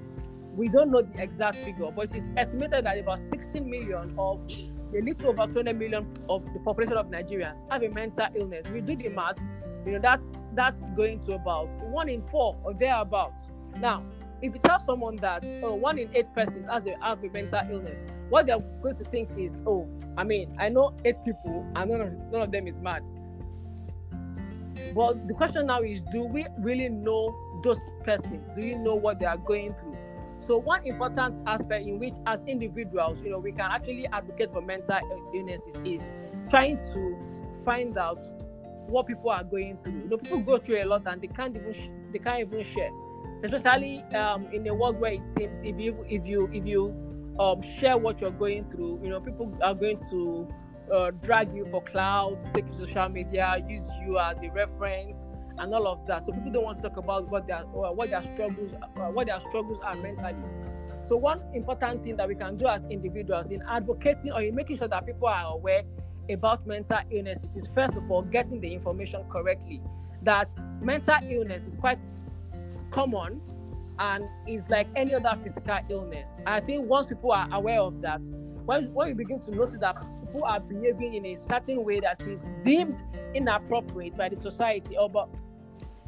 we 0.55 0.69
don't 0.69 0.91
know 0.91 1.03
the 1.03 1.23
exact 1.23 1.57
figure, 1.59 1.91
but 1.91 2.11
it 2.11 2.17
is 2.17 2.31
estimated 2.37 2.85
that 2.85 2.99
about 2.99 3.19
16 3.19 3.69
million 3.69 4.15
of 4.19 4.41
a 4.51 5.01
little 5.03 5.29
over 5.29 5.51
20 5.51 5.73
million 5.75 6.13
of 6.29 6.45
the 6.53 6.59
population 6.61 6.97
of 6.97 7.07
Nigerians 7.07 7.71
have 7.71 7.83
a 7.83 7.89
mental 7.91 8.27
illness. 8.35 8.69
We 8.69 8.81
do 8.81 8.97
the 8.97 9.09
math, 9.11 9.39
you 9.87 9.93
know 9.93 10.01
that's 10.01 10.51
that's 10.55 10.89
going 10.91 11.21
to 11.21 11.35
about 11.35 11.73
one 11.91 12.09
in 12.09 12.21
four 12.21 12.59
or 12.65 12.75
thereabouts. 12.75 13.47
Now 13.79 14.03
if 14.43 14.55
you 14.55 14.61
tell 14.61 14.79
someone 14.79 15.17
that 15.17 15.45
oh 15.63 15.75
one 15.75 15.99
in 15.99 16.09
eight 16.15 16.33
persons 16.35 16.67
has 16.69 16.87
a 16.87 16.95
have 17.03 17.23
a 17.25 17.29
mental 17.31 17.61
illness 17.71 18.01
what 18.29 18.47
they're 18.47 18.59
going 18.83 18.95
to 18.95 19.05
think 19.05 19.29
is 19.37 19.61
oh 19.67 19.89
i 20.17 20.25
mean 20.25 20.49
i 20.59 20.69
know 20.69 20.95
eight 21.05 21.17
people 21.25 21.67
and 21.75 21.91
none 21.91 22.01
of, 22.01 22.13
none 22.31 22.43
of 22.43 22.53
them 22.53 22.67
is 22.67 22.79
mad 22.79 23.03
well 24.95 25.15
the 25.27 25.35
question 25.35 25.67
now 25.67 25.81
is 25.81 26.01
do 26.03 26.25
we 26.25 26.47
really 26.59 26.89
know 26.89 27.35
those 27.63 27.81
persons 28.05 28.51
do 28.55 28.63
you 28.63 28.77
know 28.77 28.95
what 28.95 29.19
they 29.19 29.27
are 29.27 29.39
going 29.39 29.73
through 29.75 29.97
so 30.41 30.57
one 30.59 30.85
important 30.87 31.39
aspect 31.47 31.87
in 31.87 31.99
which 31.99 32.15
as 32.27 32.45
individuals 32.47 33.21
you 33.23 33.31
know 33.31 33.39
we 33.39 33.53
can 33.53 33.71
actually 33.71 34.07
advocate 34.09 34.51
for 34.51 34.61
mental 34.61 34.99
illnesses 35.35 35.81
is 35.85 36.13
trying 36.49 36.77
to 36.93 37.17
find 37.65 37.99
out 37.99 38.25
what 38.89 39.07
people 39.07 39.31
are 39.31 39.45
going 39.45 39.77
through. 39.83 40.01
You 40.03 40.09
know, 40.09 40.17
people 40.17 40.39
go 40.39 40.59
through 40.59 40.83
a 40.83 40.87
lot 40.87 41.03
and 41.07 41.21
they 41.21 41.29
can't 41.29 41.55
even 41.57 41.73
sh- 41.73 41.89
they 42.11 42.19
can't 42.19 42.41
even 42.41 42.63
share. 42.65 42.91
Especially 43.43 44.03
um, 44.15 44.49
in 44.53 44.67
a 44.67 44.75
world 44.75 44.99
where 44.99 45.13
it 45.13 45.25
seems 45.25 45.63
if 45.63 45.79
you 45.79 46.05
if 46.09 46.27
you 46.27 46.49
if 46.53 46.67
you 46.67 46.95
um, 47.39 47.63
share 47.63 47.97
what 47.97 48.21
you're 48.21 48.31
going 48.31 48.69
through, 48.69 49.01
you 49.03 49.11
know, 49.11 49.21
people 49.21 49.55
are 49.63 49.75
going 49.75 50.01
to 50.11 50.49
uh, 50.92 51.11
drag 51.23 51.54
you 51.54 51.66
for 51.66 51.83
clout, 51.83 52.40
take 52.52 52.66
you 52.66 52.73
to 52.73 52.78
social 52.87 53.09
media, 53.09 53.64
use 53.68 53.85
you 54.07 54.18
as 54.18 54.42
a 54.42 54.50
reference, 54.50 55.25
and 55.59 55.75
all 55.75 55.87
of 55.87 56.07
that. 56.07 56.25
So 56.26 56.33
people 56.33 56.52
don't 56.52 56.64
want 56.64 56.76
to 56.78 56.88
talk 56.88 56.97
about 56.97 57.28
what 57.28 57.47
their 57.47 57.59
uh, 57.59 57.92
what 57.92 58.11
their 58.11 58.23
struggles 58.23 58.75
uh, 58.75 59.09
what 59.09 59.26
their 59.26 59.40
struggles 59.40 59.80
are 59.80 59.97
mentally. 59.97 60.37
So 61.02 61.16
one 61.16 61.42
important 61.54 62.04
thing 62.04 62.16
that 62.16 62.28
we 62.28 62.35
can 62.35 62.57
do 62.57 62.66
as 62.66 62.87
individuals 62.87 63.50
in 63.50 63.62
advocating 63.68 64.33
or 64.33 64.42
in 64.42 64.54
making 64.54 64.76
sure 64.76 64.88
that 64.88 65.07
people 65.07 65.28
are 65.28 65.54
aware 65.54 65.83
about 66.30 66.66
mental 66.66 66.99
illness 67.11 67.45
is 67.57 67.68
first 67.75 67.97
of 67.97 68.11
all 68.11 68.23
getting 68.23 68.61
the 68.61 68.73
information 68.73 69.25
correctly 69.30 69.80
that 70.23 70.54
mental 70.83 71.16
illness 71.30 71.66
is 71.66 71.76
quite 71.76 71.99
common 72.90 73.40
and 73.99 74.25
is 74.47 74.64
like 74.68 74.87
any 74.95 75.14
other 75.14 75.37
physical 75.42 75.78
illness 75.88 76.35
i 76.47 76.61
think 76.61 76.88
once 76.88 77.09
people 77.09 77.33
are 77.33 77.49
aware 77.52 77.80
of 77.80 78.00
that 78.00 78.21
when, 78.66 78.92
when 78.92 79.09
you 79.09 79.14
begin 79.14 79.40
to 79.40 79.50
notice 79.50 79.78
that 79.80 79.97
people 80.29 80.45
are 80.45 80.61
behaving 80.61 81.15
in 81.15 81.27
a 81.27 81.37
certain 81.37 81.85
way 81.85 82.01
that 82.01 82.21
is 82.23 82.49
deemed 82.63 83.03
inappropriate 83.35 84.17
by 84.17 84.29
the 84.29 84.37
society 84.37 84.97
or 84.97 85.09
by, 85.11 85.25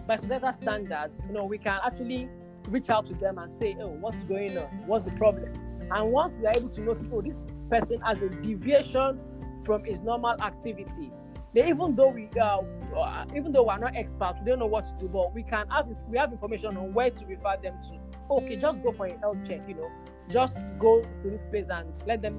by 0.07 0.17
societal 0.17 0.53
standards 0.53 1.21
you 1.27 1.33
know 1.33 1.45
we 1.45 1.59
can 1.59 1.79
actually 1.85 2.29
reach 2.69 2.91
out 2.91 3.07
to 3.07 3.15
them 3.15 3.39
and 3.39 3.51
say 3.51 3.77
oh 3.81 3.89
what's 3.89 4.23
going 4.25 4.57
on 4.57 4.67
what's 4.87 5.05
the 5.05 5.11
problem 5.13 5.53
and 5.93 6.13
once 6.13 6.35
we 6.35 6.47
are 6.47 6.53
able 6.57 6.69
to 6.69 6.81
notice 6.83 7.09
oh 7.13 7.21
this 7.21 7.51
person 7.71 8.01
has 8.01 8.21
a 8.21 8.29
deviation 8.29 9.19
from 9.65 9.85
his 9.85 10.01
normal 10.01 10.41
activity. 10.43 11.11
Even 11.55 11.97
though 11.97 12.09
we 12.09 12.29
uh, 12.41 12.61
uh, 12.97 13.25
even 13.35 13.53
though 13.53 13.65
we're 13.65 13.79
not 13.79 13.97
experts, 13.97 14.41
we 14.41 14.51
don't 14.51 14.61
know 14.61 14.67
what 14.67 14.87
to 14.87 14.93
do, 15.01 15.09
but 15.09 15.35
we 15.35 15.43
can 15.43 15.69
have 15.69 15.89
we 16.09 16.17
have 16.17 16.33
information 16.33 16.77
on 16.77 16.93
where 16.95 17.11
to 17.11 17.27
refer 17.27 17.57
them 17.63 17.75
to. 17.83 17.99
Okay, 18.35 18.57
just 18.57 18.83
go 18.83 18.93
for 18.93 19.07
a 19.07 19.19
health 19.19 19.39
check. 19.47 19.61
You 19.67 19.75
know, 19.75 19.91
just 20.29 20.59
go 20.79 21.03
to 21.03 21.31
this 21.31 21.43
place 21.43 21.69
and 21.69 21.93
let 22.07 22.23
them, 22.23 22.37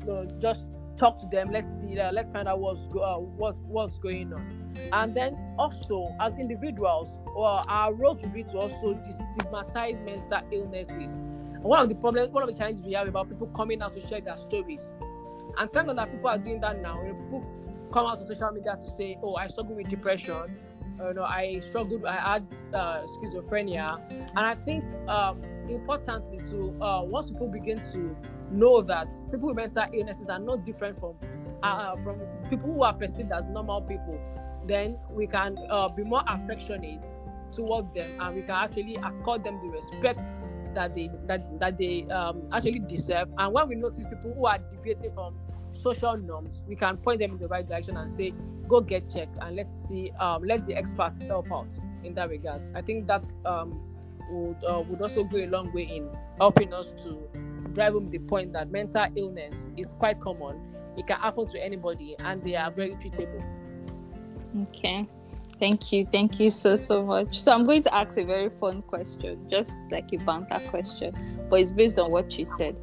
you 0.00 0.06
know, 0.06 0.26
just 0.40 0.66
talk 0.96 1.18
to 1.20 1.26
them. 1.26 1.50
Let's 1.50 1.70
see, 1.80 1.98
uh, 1.98 2.12
let's 2.12 2.30
find 2.30 2.48
out 2.48 2.60
what's 2.60 2.86
go, 2.88 3.00
uh, 3.00 3.18
what 3.18 3.58
what's 3.66 3.98
going 3.98 4.32
on. 4.32 4.74
And 4.92 5.14
then 5.14 5.36
also 5.58 6.14
as 6.20 6.36
individuals, 6.36 7.16
well, 7.36 7.64
our 7.68 7.92
role 7.94 8.14
will 8.14 8.28
be 8.28 8.42
to 8.44 8.58
also 8.58 8.98
stigmatize 9.36 10.00
mental 10.00 10.40
illnesses. 10.50 11.18
One 11.62 11.80
of 11.80 11.88
the 11.88 11.94
problems, 11.94 12.32
one 12.32 12.42
of 12.42 12.48
the 12.48 12.56
challenges 12.56 12.84
we 12.84 12.92
have 12.92 13.08
about 13.08 13.28
people 13.28 13.46
coming 13.48 13.80
out 13.82 13.92
to 13.92 14.00
share 14.00 14.20
their 14.20 14.36
stories 14.36 14.90
and 15.58 15.72
thank 15.72 15.86
God 15.86 15.98
that 15.98 16.10
people 16.10 16.28
are 16.28 16.38
doing 16.38 16.60
that 16.60 16.80
now. 16.80 17.00
You 17.02 17.12
know, 17.12 17.14
people 17.14 17.44
come 17.92 18.06
out 18.06 18.18
to 18.18 18.26
social 18.26 18.52
media 18.52 18.76
to 18.76 18.90
say, 18.92 19.18
"Oh, 19.22 19.36
I 19.36 19.46
struggle 19.48 19.74
with 19.74 19.88
depression." 19.88 20.56
You 20.98 21.14
know, 21.14 21.24
I 21.24 21.60
struggled. 21.60 22.04
I 22.04 22.34
had 22.34 22.46
uh, 22.72 23.02
schizophrenia, 23.06 24.00
and 24.10 24.38
I 24.38 24.54
think 24.54 24.84
um, 25.08 25.42
importantly 25.68 26.38
to 26.50 26.82
uh, 26.82 27.02
once 27.02 27.30
people 27.30 27.48
begin 27.48 27.78
to 27.92 28.16
know 28.50 28.82
that 28.82 29.08
people 29.30 29.48
with 29.48 29.56
mental 29.56 29.84
illnesses 29.92 30.28
are 30.28 30.38
not 30.38 30.64
different 30.64 30.98
from 30.98 31.14
uh, 31.62 31.96
from 32.02 32.20
people 32.50 32.72
who 32.72 32.82
are 32.82 32.92
perceived 32.92 33.32
as 33.32 33.46
normal 33.46 33.80
people, 33.80 34.20
then 34.66 34.98
we 35.10 35.26
can 35.26 35.56
uh, 35.70 35.88
be 35.88 36.02
more 36.02 36.22
affectionate 36.28 37.06
toward 37.52 37.92
them, 37.94 38.20
and 38.20 38.36
we 38.36 38.42
can 38.42 38.50
actually 38.50 38.96
accord 38.96 39.44
them 39.44 39.58
the 39.62 39.68
respect 39.68 40.20
that 40.74 40.94
they 40.94 41.10
that 41.26 41.58
that 41.60 41.78
they 41.78 42.04
um, 42.10 42.42
actually 42.52 42.80
deserve. 42.80 43.28
And 43.38 43.52
when 43.52 43.68
we 43.68 43.74
notice 43.76 44.04
people 44.04 44.34
who 44.34 44.46
are 44.46 44.58
deviating 44.58 45.12
from 45.14 45.36
social 45.72 46.16
norms, 46.16 46.62
we 46.66 46.76
can 46.76 46.96
point 46.98 47.20
them 47.20 47.32
in 47.32 47.38
the 47.38 47.48
right 47.48 47.66
direction 47.66 47.96
and 47.96 48.10
say, 48.10 48.32
go 48.68 48.80
get 48.80 49.10
checked 49.10 49.36
and 49.40 49.56
let's 49.56 49.74
see, 49.88 50.10
um, 50.20 50.42
let 50.44 50.66
the 50.66 50.74
experts 50.74 51.20
help 51.20 51.50
out 51.52 51.78
in 52.02 52.14
that 52.14 52.28
regards. 52.30 52.70
I 52.74 52.82
think 52.82 53.06
that 53.06 53.26
um, 53.44 53.80
would 54.30 54.64
uh, 54.64 54.82
would 54.88 55.00
also 55.00 55.24
go 55.24 55.38
a 55.38 55.46
long 55.46 55.72
way 55.72 55.82
in 55.82 56.10
helping 56.38 56.72
us 56.72 56.92
to 57.04 57.28
drive 57.74 57.92
home 57.92 58.06
the 58.06 58.18
point 58.18 58.52
that 58.52 58.70
mental 58.70 59.06
illness 59.16 59.54
is 59.76 59.94
quite 59.98 60.20
common. 60.20 60.60
It 60.96 61.06
can 61.06 61.18
happen 61.18 61.46
to 61.48 61.62
anybody, 61.62 62.16
and 62.20 62.42
they 62.42 62.56
are 62.56 62.70
very 62.70 62.94
treatable. 62.94 63.44
Okay. 64.68 65.06
Thank 65.58 65.92
you. 65.92 66.06
Thank 66.06 66.40
you 66.40 66.50
so, 66.50 66.76
so 66.76 67.04
much. 67.04 67.40
So, 67.40 67.52
I'm 67.52 67.64
going 67.64 67.82
to 67.84 67.94
ask 67.94 68.18
a 68.18 68.24
very 68.24 68.50
fun 68.50 68.82
question, 68.82 69.48
just 69.48 69.92
like 69.92 70.12
a 70.12 70.16
banter 70.18 70.60
question, 70.68 71.14
but 71.50 71.60
it's 71.60 71.70
based 71.70 71.98
on 71.98 72.10
what 72.10 72.38
you 72.38 72.44
said. 72.44 72.80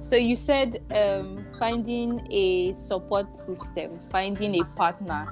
So, 0.00 0.16
you 0.16 0.36
said 0.36 0.78
um, 0.94 1.44
finding 1.58 2.26
a 2.30 2.72
support 2.74 3.34
system, 3.34 4.00
finding 4.10 4.60
a 4.60 4.64
partner 4.76 5.26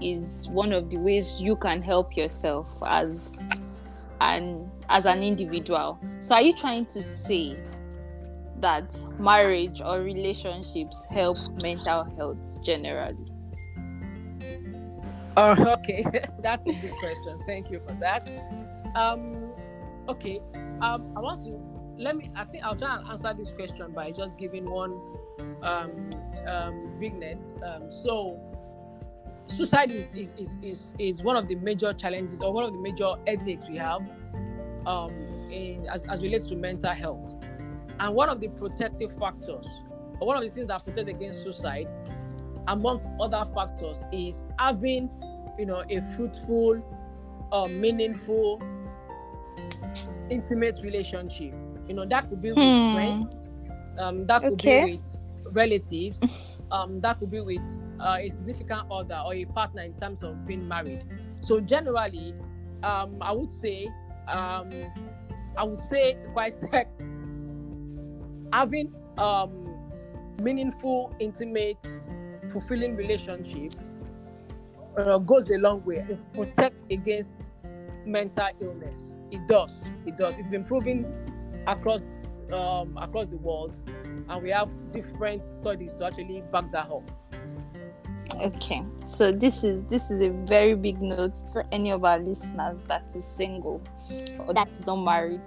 is 0.00 0.48
one 0.50 0.72
of 0.72 0.90
the 0.90 0.98
ways 0.98 1.40
you 1.40 1.56
can 1.56 1.82
help 1.82 2.16
yourself 2.16 2.82
as 2.86 3.50
an 4.20 4.70
as 4.88 5.06
an 5.06 5.22
individual. 5.22 5.98
So 6.20 6.34
are 6.36 6.42
you 6.42 6.52
trying 6.52 6.84
to 6.86 7.02
say 7.02 7.58
that 8.60 8.96
marriage 9.18 9.80
or 9.80 10.00
relationships 10.00 11.06
help 11.10 11.38
mental 11.62 12.04
health 12.16 12.62
generally? 12.64 13.16
Oh, 15.36 15.54
okay. 15.78 16.04
That's 16.42 16.66
a 16.66 16.72
good 16.72 16.92
question. 16.98 17.40
Thank 17.46 17.70
you 17.70 17.80
for 17.86 17.94
that. 18.00 18.28
Um, 18.94 19.52
okay. 20.08 20.40
Um, 20.80 21.12
I 21.16 21.20
want 21.20 21.40
to 21.42 21.60
let 21.98 22.16
me. 22.16 22.30
I 22.34 22.44
think 22.44 22.64
I'll 22.64 22.76
try 22.76 22.96
and 22.98 23.08
answer 23.08 23.34
this 23.34 23.52
question 23.52 23.92
by 23.92 24.10
just 24.10 24.38
giving 24.38 24.68
one 24.68 25.00
um, 25.62 26.14
um, 26.46 26.96
big 26.98 27.14
net. 27.14 27.44
Um, 27.64 27.90
so, 27.90 28.38
suicide 29.46 29.90
is, 29.90 30.10
is, 30.14 30.32
is, 30.38 30.56
is, 30.62 30.94
is 30.98 31.22
one 31.22 31.36
of 31.36 31.48
the 31.48 31.54
major 31.56 31.92
challenges 31.92 32.40
or 32.40 32.52
one 32.52 32.64
of 32.64 32.72
the 32.72 32.80
major 32.80 33.14
headaches 33.26 33.64
we 33.68 33.76
have 33.78 34.02
um, 34.86 35.12
in, 35.50 35.86
as, 35.92 36.06
as 36.06 36.22
relates 36.22 36.48
to 36.48 36.56
mental 36.56 36.92
health. 36.92 37.34
And 37.98 38.14
one 38.14 38.28
of 38.28 38.40
the 38.40 38.48
protective 38.48 39.16
factors, 39.18 39.66
or 40.20 40.28
one 40.28 40.36
of 40.36 40.42
the 40.42 40.54
things 40.54 40.68
that 40.68 40.84
protect 40.84 41.08
against 41.08 41.42
suicide, 41.42 41.88
amongst 42.68 43.06
other 43.20 43.46
factors, 43.54 44.04
is 44.12 44.44
having, 44.58 45.10
you 45.58 45.66
know, 45.66 45.84
a 45.88 46.00
fruitful, 46.16 46.82
uh, 47.52 47.68
meaningful, 47.68 48.60
intimate 50.30 50.80
relationship. 50.82 51.54
You 51.88 51.94
know, 51.94 52.04
that 52.06 52.28
could 52.28 52.42
be 52.42 52.52
with 52.52 52.58
hmm. 52.58 52.94
friends, 52.94 53.36
um, 53.98 54.26
that 54.26 54.42
could 54.42 54.52
okay. 54.54 54.86
be 54.86 54.92
with 54.96 55.16
relatives, 55.54 56.60
um, 56.70 57.00
that 57.00 57.18
could 57.18 57.30
be 57.30 57.40
with 57.40 57.78
uh, 58.00 58.18
a 58.20 58.28
significant 58.28 58.90
other 58.90 59.22
or 59.24 59.34
a 59.34 59.44
partner 59.46 59.82
in 59.82 59.94
terms 59.94 60.22
of 60.22 60.46
being 60.46 60.66
married. 60.66 61.04
So 61.40 61.60
generally, 61.60 62.34
um, 62.82 63.16
I 63.20 63.32
would 63.32 63.50
say, 63.50 63.88
um, 64.28 64.68
I 65.56 65.64
would 65.64 65.80
say 65.88 66.16
quite 66.32 66.60
having 68.52 68.94
um, 69.18 69.76
meaningful, 70.42 71.14
intimate, 71.20 71.78
fulfilling 72.52 72.94
relationship 72.94 73.72
uh, 74.96 75.18
goes 75.18 75.50
a 75.50 75.58
long 75.58 75.84
way. 75.84 76.06
It 76.08 76.18
protects 76.32 76.84
against 76.90 77.32
mental 78.04 78.48
illness. 78.60 79.14
It 79.30 79.46
does. 79.48 79.84
It 80.06 80.16
does. 80.16 80.38
It's 80.38 80.48
been 80.48 80.64
proven 80.64 81.06
across 81.66 82.02
um, 82.52 82.96
across 82.96 83.26
the 83.28 83.38
world, 83.38 83.80
and 84.28 84.42
we 84.42 84.50
have 84.50 84.70
different 84.92 85.46
studies 85.46 85.94
to 85.94 86.06
actually 86.06 86.42
back 86.52 86.70
that 86.72 86.88
up. 86.90 87.10
Okay, 88.40 88.84
so 89.04 89.32
this 89.32 89.64
is 89.64 89.84
this 89.84 90.10
is 90.10 90.20
a 90.20 90.30
very 90.30 90.74
big 90.74 91.00
note 91.00 91.34
to 91.52 91.64
any 91.72 91.90
of 91.90 92.04
our 92.04 92.18
listeners 92.18 92.84
that 92.84 93.14
is 93.16 93.24
single 93.24 93.82
or 94.46 94.54
that 94.54 94.68
is 94.68 94.86
not 94.86 94.96
married. 94.96 95.40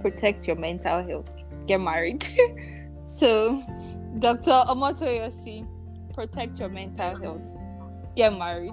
Protect 0.00 0.46
your 0.46 0.56
mental 0.56 1.02
health. 1.06 1.44
Get 1.70 1.80
married. 1.80 2.26
so, 3.06 3.62
Dr. 4.18 4.50
Omotoyosi, 4.50 5.64
protect 6.12 6.58
your 6.58 6.68
mental 6.68 7.16
health. 7.22 7.56
Get 8.16 8.36
married. 8.36 8.72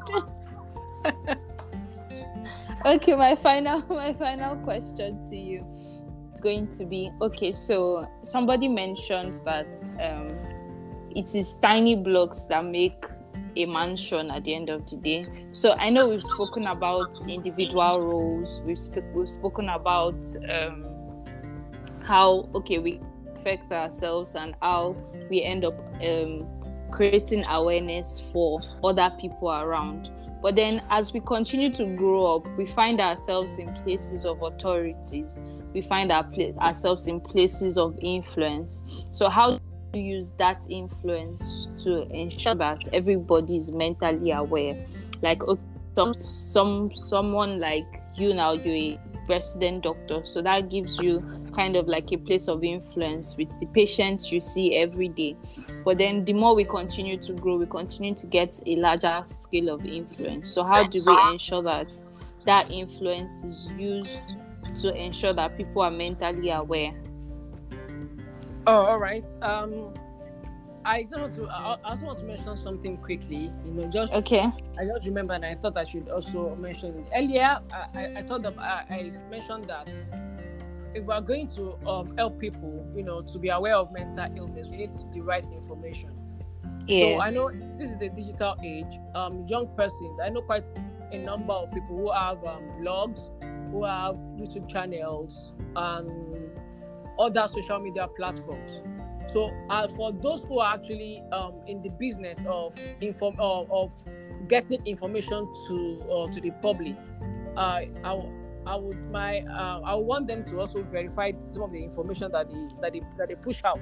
okay, 2.87 3.15
my 3.15 3.35
final 3.35 3.83
my 3.89 4.13
final 4.13 4.55
question 4.63 5.23
to 5.25 5.37
you 5.37 5.63
is 6.33 6.41
going 6.41 6.71
to 6.71 6.87
be 6.87 7.11
okay. 7.21 7.51
So 7.51 8.07
somebody 8.23 8.67
mentioned 8.67 9.41
that. 9.45 9.71
Um, 10.01 10.25
it 11.15 11.35
is 11.35 11.59
tiny 11.59 11.95
blocks 11.95 12.45
that 12.45 12.65
make 12.65 13.05
a 13.55 13.65
mansion 13.67 14.31
at 14.31 14.43
the 14.43 14.55
end 14.55 14.69
of 14.69 14.89
the 14.89 14.97
day. 14.97 15.23
So 15.51 15.73
I 15.73 15.91
know 15.91 16.09
we've 16.09 16.23
spoken 16.23 16.65
about 16.65 17.13
individual 17.27 18.01
roles. 18.01 18.63
We've, 18.65 18.79
sp- 18.81 19.05
we've 19.13 19.29
spoken 19.29 19.69
about 19.69 20.25
um, 20.49 20.96
how 22.07 22.49
okay 22.55 22.79
we 22.79 23.01
affect 23.35 23.71
ourselves 23.71 24.35
and 24.35 24.55
how 24.61 24.95
we 25.29 25.43
end 25.43 25.65
up 25.65 25.77
um, 26.01 26.47
creating 26.89 27.43
awareness 27.49 28.31
for 28.31 28.61
other 28.83 29.11
people 29.19 29.51
around. 29.51 30.09
But 30.41 30.55
then, 30.55 30.81
as 30.89 31.11
we 31.13 31.19
continue 31.19 31.69
to 31.71 31.85
grow 31.95 32.37
up, 32.37 32.47
we 32.57 32.65
find 32.65 33.01
ourselves 33.01 33.57
in 33.57 33.73
places 33.83 34.23
of 34.25 34.41
authorities. 34.41 35.41
We 35.73 35.81
find 35.81 36.11
our 36.11 36.25
ourselves 36.59 37.07
in 37.07 37.19
places 37.19 37.77
of 37.77 37.97
influence. 38.01 39.05
So, 39.11 39.29
how 39.29 39.59
do 39.91 39.99
you 39.99 40.15
use 40.15 40.33
that 40.33 40.65
influence 40.69 41.67
to 41.83 42.07
ensure 42.09 42.55
that 42.55 42.87
everybody 42.93 43.57
is 43.57 43.71
mentally 43.71 44.31
aware 44.31 44.85
like 45.21 45.41
some 45.95 46.13
some 46.13 46.95
someone 46.95 47.59
like 47.59 47.85
you 48.15 48.33
now 48.33 48.51
you're 48.51 48.75
a 48.75 48.99
resident 49.27 49.83
doctor 49.83 50.21
so 50.25 50.41
that 50.41 50.69
gives 50.69 50.99
you 50.99 51.19
kind 51.57 51.75
of 51.75 51.87
like 51.87 52.11
a 52.11 52.17
place 52.17 52.47
of 52.47 52.63
influence 52.63 53.35
with 53.35 53.49
the 53.59 53.65
patients 53.67 54.31
you 54.31 54.39
see 54.39 54.75
every 54.75 55.09
day 55.09 55.35
but 55.83 55.97
then 55.97 56.23
the 56.25 56.33
more 56.33 56.55
we 56.55 56.63
continue 56.63 57.17
to 57.17 57.33
grow 57.33 57.57
we 57.57 57.65
continue 57.65 58.13
to 58.13 58.27
get 58.27 58.57
a 58.67 58.75
larger 58.75 59.21
scale 59.25 59.73
of 59.73 59.83
influence 59.85 60.47
so 60.47 60.63
how 60.63 60.83
do 60.83 61.01
we 61.05 61.31
ensure 61.31 61.63
that 61.63 61.87
that 62.45 62.71
influence 62.71 63.43
is 63.43 63.69
used 63.77 64.37
to 64.79 64.93
ensure 64.95 65.33
that 65.33 65.57
people 65.57 65.81
are 65.81 65.91
mentally 65.91 66.51
aware 66.51 66.93
Oh, 68.67 68.85
all 68.85 68.99
right. 68.99 69.23
Um, 69.41 69.93
I 70.83 71.03
just 71.03 71.21
want 71.21 71.33
to. 71.35 71.47
I 71.47 71.77
also 71.85 72.05
want 72.05 72.19
to 72.19 72.25
mention 72.25 72.55
something 72.57 72.97
quickly. 72.97 73.49
You 73.65 73.71
know, 73.71 73.89
just 73.89 74.13
okay. 74.13 74.51
I 74.77 74.85
just 74.85 75.05
remember, 75.07 75.33
and 75.33 75.45
I 75.45 75.55
thought 75.55 75.77
I 75.77 75.85
should 75.85 76.09
also 76.09 76.53
mention 76.55 76.97
it. 76.99 77.07
earlier. 77.15 77.59
I, 77.71 77.87
I, 77.95 78.13
I 78.17 78.23
thought 78.23 78.45
of, 78.45 78.59
I, 78.59 78.83
I 78.89 79.11
mentioned 79.29 79.69
that 79.69 79.89
if 80.93 81.03
we 81.03 81.13
are 81.13 81.21
going 81.21 81.47
to 81.49 81.77
um, 81.87 82.07
help 82.17 82.39
people, 82.39 82.85
you 82.95 83.03
know, 83.03 83.21
to 83.21 83.39
be 83.39 83.49
aware 83.49 83.75
of 83.75 83.91
mental 83.91 84.25
illness, 84.35 84.67
we 84.69 84.77
need 84.77 84.91
the 85.13 85.21
right 85.21 85.47
information. 85.51 86.11
Yes. 86.85 87.17
So 87.17 87.21
I 87.21 87.29
know 87.31 87.49
this 87.77 87.91
is 87.91 87.99
the 87.99 88.09
digital 88.09 88.55
age. 88.63 88.99
Um, 89.15 89.45
young 89.47 89.67
persons, 89.75 90.19
I 90.23 90.29
know 90.29 90.41
quite 90.41 90.65
a 91.11 91.17
number 91.17 91.53
of 91.53 91.71
people 91.71 91.97
who 91.97 92.11
have 92.11 92.43
um, 92.45 92.63
blogs, 92.81 93.19
who 93.71 93.83
have 93.83 94.15
YouTube 94.37 94.69
channels, 94.69 95.53
and 95.75 96.49
other 97.19 97.47
social 97.47 97.79
media 97.79 98.07
platforms. 98.15 98.81
So, 99.27 99.51
uh, 99.69 99.89
for 99.89 100.13
those 100.13 100.45
who 100.45 100.59
are 100.59 100.73
actually 100.73 101.21
um, 101.33 101.55
in 101.67 101.81
the 101.81 101.89
business 101.99 102.39
of 102.47 102.73
inform 103.01 103.35
of, 103.39 103.69
of 103.71 103.91
getting 104.47 104.85
information 104.85 105.51
to 105.67 105.97
uh, 106.09 106.31
to 106.31 106.39
the 106.39 106.51
public, 106.61 106.95
uh, 107.57 107.81
I, 108.03 108.29
I 108.67 108.75
would 108.75 109.01
my 109.11 109.39
uh, 109.41 109.81
I 109.83 109.95
want 109.95 110.27
them 110.27 110.43
to 110.45 110.59
also 110.59 110.83
verify 110.83 111.31
some 111.51 111.63
of 111.63 111.71
the 111.71 111.83
information 111.83 112.31
that 112.31 112.49
they 112.49 112.67
that 112.81 112.93
they, 112.93 113.01
that 113.17 113.29
they 113.29 113.35
push 113.35 113.63
out. 113.63 113.79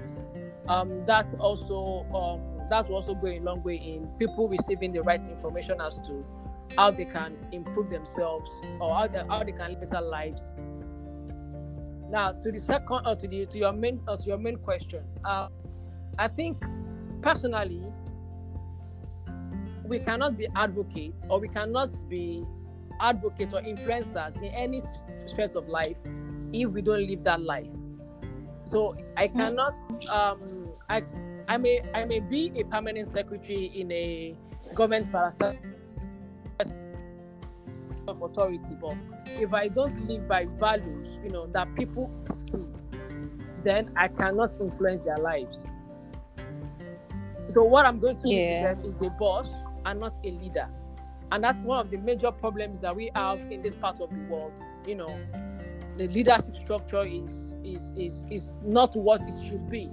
Um, 0.67 1.05
that 1.05 1.33
also 1.39 2.05
um, 2.13 2.67
that 2.69 2.87
will 2.87 2.95
also 2.95 3.13
go 3.15 3.27
a 3.27 3.39
long 3.39 3.61
way 3.63 3.75
in 3.75 4.07
people 4.17 4.47
receiving 4.47 4.93
the 4.93 5.01
right 5.01 5.25
information 5.27 5.79
as 5.81 5.95
to 6.07 6.25
how 6.77 6.91
they 6.91 7.05
can 7.05 7.35
improve 7.51 7.89
themselves 7.89 8.49
or 8.79 8.95
how 8.95 9.07
they, 9.07 9.23
how 9.29 9.43
they 9.43 9.51
can 9.51 9.71
live 9.71 9.81
better 9.81 10.01
lives 10.01 10.41
now, 12.09 12.31
to 12.31 12.51
the 12.51 12.59
second, 12.59 13.05
or 13.05 13.09
uh, 13.09 13.15
to 13.15 13.27
the 13.27 13.45
to 13.47 13.57
your 13.57 13.73
main, 13.73 13.99
or 14.07 14.13
uh, 14.13 14.17
to 14.17 14.25
your 14.25 14.37
main 14.37 14.57
question, 14.57 15.03
uh, 15.23 15.49
I 16.17 16.27
think 16.27 16.63
personally, 17.21 17.83
we 19.83 19.99
cannot 19.99 20.37
be 20.37 20.47
advocates 20.55 21.25
or 21.29 21.39
we 21.39 21.47
cannot 21.47 22.07
be 22.09 22.43
advocates 22.99 23.53
or 23.53 23.61
influencers 23.61 24.35
in 24.37 24.45
any 24.45 24.81
space 25.25 25.55
of 25.55 25.67
life 25.67 25.99
if 26.53 26.69
we 26.69 26.81
don't 26.81 27.07
live 27.07 27.23
that 27.23 27.41
life. 27.41 27.71
So 28.65 28.95
I 29.17 29.27
hmm. 29.27 29.37
cannot. 29.37 29.75
Um, 30.09 30.69
I 30.89 31.03
I 31.47 31.57
may 31.57 31.81
I 31.93 32.05
may 32.05 32.19
be 32.19 32.51
a 32.55 32.63
permanent 32.63 33.07
secretary 33.07 33.65
in 33.65 33.91
a 33.91 34.35
government 34.73 35.13
of 38.07 38.21
authority, 38.21 38.75
but 38.79 38.95
if 39.39 39.53
I 39.53 39.67
don't 39.67 40.07
live 40.07 40.27
by 40.27 40.45
values, 40.59 41.19
you 41.23 41.31
know, 41.31 41.47
that 41.47 41.73
people 41.75 42.11
see, 42.51 42.67
then 43.63 43.91
I 43.95 44.07
cannot 44.07 44.59
influence 44.59 45.05
their 45.05 45.17
lives. 45.17 45.65
So 47.47 47.63
what 47.63 47.85
I'm 47.85 47.99
going 47.99 48.17
to 48.17 48.29
yeah. 48.29 48.73
do 48.73 48.89
is 48.89 49.01
a 49.01 49.09
boss 49.09 49.49
and 49.85 49.99
not 49.99 50.17
a 50.23 50.31
leader. 50.31 50.67
And 51.31 51.43
that's 51.43 51.59
one 51.61 51.79
of 51.79 51.91
the 51.91 51.97
major 51.97 52.31
problems 52.31 52.79
that 52.81 52.95
we 52.95 53.11
have 53.15 53.39
in 53.51 53.61
this 53.61 53.75
part 53.75 53.99
of 53.99 54.09
the 54.09 54.19
world. 54.29 54.53
You 54.85 54.95
know, 54.95 55.19
the 55.97 56.07
leadership 56.07 56.55
structure 56.57 57.03
is 57.03 57.55
is 57.63 57.93
is 57.97 58.25
is 58.29 58.57
not 58.63 58.95
what 58.95 59.21
it 59.27 59.45
should 59.45 59.69
be. 59.69 59.89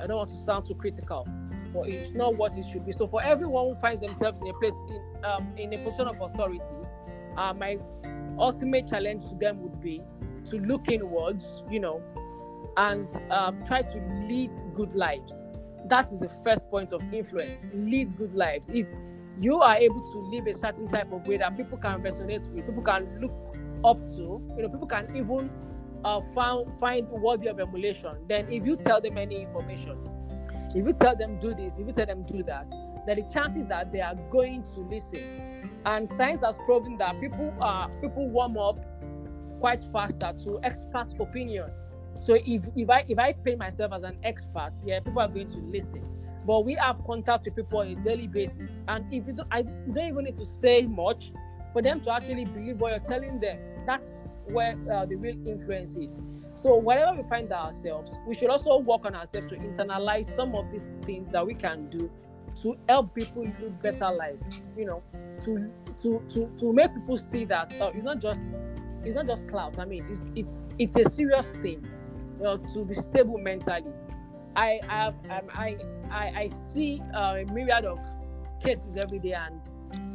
I 0.00 0.06
don't 0.06 0.16
want 0.16 0.30
to 0.30 0.36
sound 0.36 0.66
too 0.66 0.74
critical, 0.74 1.26
but 1.72 1.88
it's 1.88 2.12
not 2.12 2.36
what 2.36 2.56
it 2.58 2.64
should 2.70 2.84
be. 2.84 2.92
So 2.92 3.06
for 3.06 3.22
everyone 3.22 3.68
who 3.68 3.74
finds 3.76 4.00
themselves 4.00 4.42
in 4.42 4.48
a 4.48 4.54
place 4.54 4.74
in 4.88 5.24
um, 5.24 5.52
in 5.56 5.72
a 5.72 5.78
position 5.78 6.08
of 6.08 6.20
authority, 6.20 6.76
uh, 7.36 7.54
my 7.54 7.78
ultimate 8.38 8.88
challenge 8.88 9.28
to 9.30 9.34
them 9.36 9.62
would 9.62 9.80
be 9.80 10.02
to 10.50 10.58
look 10.58 10.88
inwards, 10.88 11.62
you 11.70 11.80
know, 11.80 12.02
and 12.76 13.08
um, 13.30 13.62
try 13.64 13.82
to 13.82 13.98
lead 14.26 14.50
good 14.74 14.94
lives. 14.94 15.42
That 15.86 16.10
is 16.12 16.20
the 16.20 16.28
first 16.28 16.68
point 16.70 16.92
of 16.92 17.02
influence. 17.12 17.66
Lead 17.72 18.16
good 18.16 18.32
lives. 18.32 18.68
If 18.68 18.86
you 19.40 19.60
are 19.60 19.76
able 19.76 20.00
to 20.00 20.18
live 20.18 20.46
a 20.46 20.52
certain 20.52 20.88
type 20.88 21.12
of 21.12 21.26
way 21.26 21.36
that 21.36 21.56
people 21.56 21.78
can 21.78 22.02
resonate 22.02 22.48
with, 22.52 22.66
people 22.66 22.82
can 22.82 23.20
look 23.20 23.56
up 23.84 23.98
to, 23.98 24.42
you 24.56 24.62
know, 24.62 24.68
people 24.68 24.86
can 24.86 25.14
even 25.14 25.50
uh, 26.04 26.20
found, 26.34 26.72
find 26.78 27.08
worthy 27.08 27.48
of 27.48 27.60
emulation, 27.60 28.12
then 28.28 28.50
if 28.50 28.64
you 28.66 28.76
tell 28.76 29.00
them 29.00 29.18
any 29.18 29.42
information, 29.42 29.98
if 30.74 30.86
you 30.86 30.92
tell 30.92 31.16
them 31.16 31.38
do 31.38 31.54
this, 31.54 31.74
if 31.78 31.86
you 31.86 31.92
tell 31.92 32.06
them 32.06 32.22
do 32.24 32.42
that, 32.44 32.70
then 33.06 33.16
the 33.16 33.30
chances 33.32 33.68
that 33.68 33.92
they 33.92 34.00
are 34.00 34.14
going 34.30 34.62
to 34.62 34.80
listen. 34.80 35.70
And 35.84 36.08
science 36.08 36.40
has 36.40 36.56
proven 36.66 36.98
that 36.98 37.20
people 37.20 37.54
are 37.60 37.88
people 38.00 38.28
warm 38.28 38.58
up 38.58 38.78
quite 39.60 39.84
faster 39.92 40.32
to 40.44 40.60
expert 40.64 41.14
opinion. 41.20 41.70
So 42.14 42.34
if 42.34 42.66
if 42.74 42.90
I 42.90 43.04
if 43.08 43.18
I 43.18 43.32
paint 43.32 43.58
myself 43.58 43.92
as 43.92 44.02
an 44.02 44.18
expert, 44.22 44.72
yeah, 44.84 45.00
people 45.00 45.20
are 45.20 45.28
going 45.28 45.48
to 45.48 45.58
listen. 45.58 46.02
But 46.46 46.64
we 46.64 46.74
have 46.74 47.04
contact 47.04 47.44
with 47.46 47.56
people 47.56 47.80
on 47.80 47.88
a 47.88 47.94
daily 47.96 48.28
basis, 48.28 48.82
and 48.86 49.04
if 49.12 49.26
you 49.26 49.32
don't, 49.32 49.48
I, 49.50 49.58
you 49.58 49.92
don't 49.92 50.08
even 50.08 50.24
need 50.24 50.36
to 50.36 50.44
say 50.44 50.82
much 50.86 51.32
for 51.72 51.82
them 51.82 52.00
to 52.02 52.12
actually 52.12 52.44
believe 52.44 52.78
what 52.78 52.90
you're 52.90 53.00
telling 53.00 53.40
them. 53.40 53.58
That's 53.84 54.08
where 54.46 54.76
uh, 54.90 55.06
the 55.06 55.16
real 55.16 55.36
influence 55.46 55.96
is. 55.96 56.20
So 56.54 56.76
wherever 56.76 57.20
we 57.20 57.28
find 57.28 57.52
ourselves, 57.52 58.12
we 58.26 58.34
should 58.34 58.48
also 58.48 58.78
work 58.78 59.04
on 59.04 59.14
ourselves 59.14 59.50
to 59.50 59.58
internalize 59.58 60.34
some 60.34 60.54
of 60.54 60.70
these 60.70 60.88
things 61.04 61.28
that 61.30 61.44
we 61.44 61.54
can 61.54 61.88
do 61.90 62.10
to 62.62 62.76
help 62.88 63.14
people 63.14 63.42
live 63.42 63.82
better 63.82 64.10
life. 64.10 64.36
You 64.76 64.86
know, 64.86 65.02
to 65.40 65.70
to 65.98 66.22
to 66.28 66.50
to 66.56 66.72
make 66.72 66.94
people 66.94 67.18
see 67.18 67.44
that 67.46 67.78
uh, 67.80 67.90
it's 67.94 68.04
not 68.04 68.20
just 68.20 68.40
it's 69.04 69.14
not 69.14 69.26
just 69.26 69.48
clout. 69.48 69.78
I 69.78 69.84
mean, 69.84 70.06
it's 70.08 70.32
it's 70.34 70.66
it's 70.78 70.96
a 70.96 71.04
serious 71.04 71.46
thing. 71.62 71.86
You 72.38 72.44
know, 72.44 72.56
to 72.56 72.84
be 72.84 72.94
stable 72.94 73.38
mentally. 73.38 73.84
I 74.56 74.80
have 74.88 75.14
um, 75.30 75.48
I, 75.54 75.76
I 76.10 76.24
I 76.42 76.48
see 76.72 77.02
uh, 77.14 77.36
a 77.38 77.44
myriad 77.52 77.84
of 77.84 78.00
cases 78.62 78.96
every 78.96 79.18
day, 79.18 79.34
and 79.34 79.60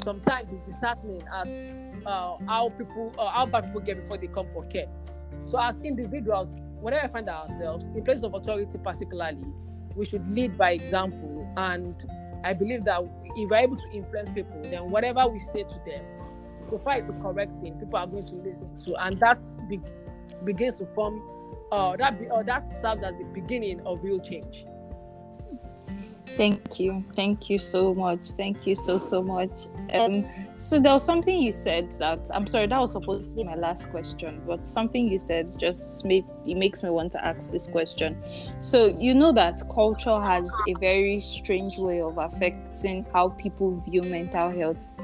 sometimes 0.04 0.52
it's 0.52 0.62
disheartening 0.62 1.22
at 1.32 1.48
uh, 2.08 2.38
how 2.48 2.74
people 2.78 3.14
uh, 3.20 3.30
how 3.30 3.46
bad 3.46 3.66
people 3.66 3.82
get 3.82 4.02
before 4.02 4.18
they 4.18 4.28
come 4.28 4.48
for 4.52 4.66
care. 4.66 4.88
So 5.46 5.62
as 5.62 5.80
individuals, 5.82 6.58
whenever 6.80 7.06
we 7.08 7.14
find 7.14 7.30
ourselves 7.30 7.86
in 7.90 8.04
places 8.04 8.24
of 8.24 8.34
authority, 8.34 8.78
particularly, 8.84 9.46
we 9.96 10.06
should 10.06 10.28
lead 10.30 10.58
by 10.58 10.72
example. 10.72 11.48
And 11.56 11.96
I 12.44 12.54
believe 12.54 12.84
that 12.86 13.02
if 13.36 13.50
we're 13.50 13.58
able 13.58 13.78
to 13.78 13.90
influence 13.94 14.32
people, 14.32 14.60
then 14.64 14.90
whatever 14.90 15.28
we 15.28 15.40
say 15.40 15.64
to 15.64 15.82
them, 15.86 16.04
so 16.68 16.80
far 16.80 16.98
it's 16.98 17.08
the 17.08 17.14
correct 17.14 17.52
thing, 17.62 17.78
people 17.80 18.00
are 18.00 18.08
going 18.08 18.26
to 18.26 18.36
listen 18.36 18.76
to, 18.80 18.96
and 19.06 19.20
that 19.20 19.40
be- 19.70 19.80
begins 20.44 20.74
to 20.76 20.86
form. 20.88 21.22
Uh, 21.72 21.96
that 21.96 22.20
be, 22.20 22.30
uh, 22.30 22.44
that 22.44 22.68
serves 22.82 23.02
as 23.02 23.14
the 23.18 23.24
beginning 23.34 23.80
of 23.86 24.04
real 24.04 24.20
change. 24.20 24.66
Thank 26.38 26.80
you. 26.80 27.04
Thank 27.16 27.50
you 27.50 27.60
so 27.60 27.94
much. 27.94 28.28
Thank 28.38 28.66
you 28.66 28.76
so, 28.76 28.98
so 28.98 29.22
much. 29.22 29.68
Um, 29.94 30.26
so 30.56 30.80
there 30.80 30.94
was 30.94 31.04
something 31.04 31.38
you 31.38 31.52
said 31.52 31.92
that 31.94 32.30
I'm 32.34 32.48
sorry, 32.48 32.68
that 32.68 32.80
was 32.80 32.94
supposed 32.94 33.32
to 33.32 33.38
be 33.38 33.44
my 33.44 33.56
last 33.56 33.92
question, 33.92 34.42
but 34.48 34.68
something 34.68 35.08
you 35.12 35.20
said 35.20 35.50
just 35.60 36.06
made 36.06 36.26
it 36.46 36.56
makes 36.56 36.84
me 36.84 36.90
want 36.90 37.12
to 37.14 37.26
ask 37.26 37.52
this 37.52 37.68
question. 37.68 38.18
So 38.62 38.88
you 38.98 39.14
know 39.14 39.32
that 39.34 39.62
culture 39.74 40.20
has 40.20 40.50
a 40.68 40.74
very 40.80 41.20
strange 41.20 41.78
way 41.78 42.02
of 42.02 42.18
affecting 42.18 43.06
how 43.12 43.30
people 43.30 43.80
view 43.82 44.02
mental 44.04 44.50
health, 44.50 44.96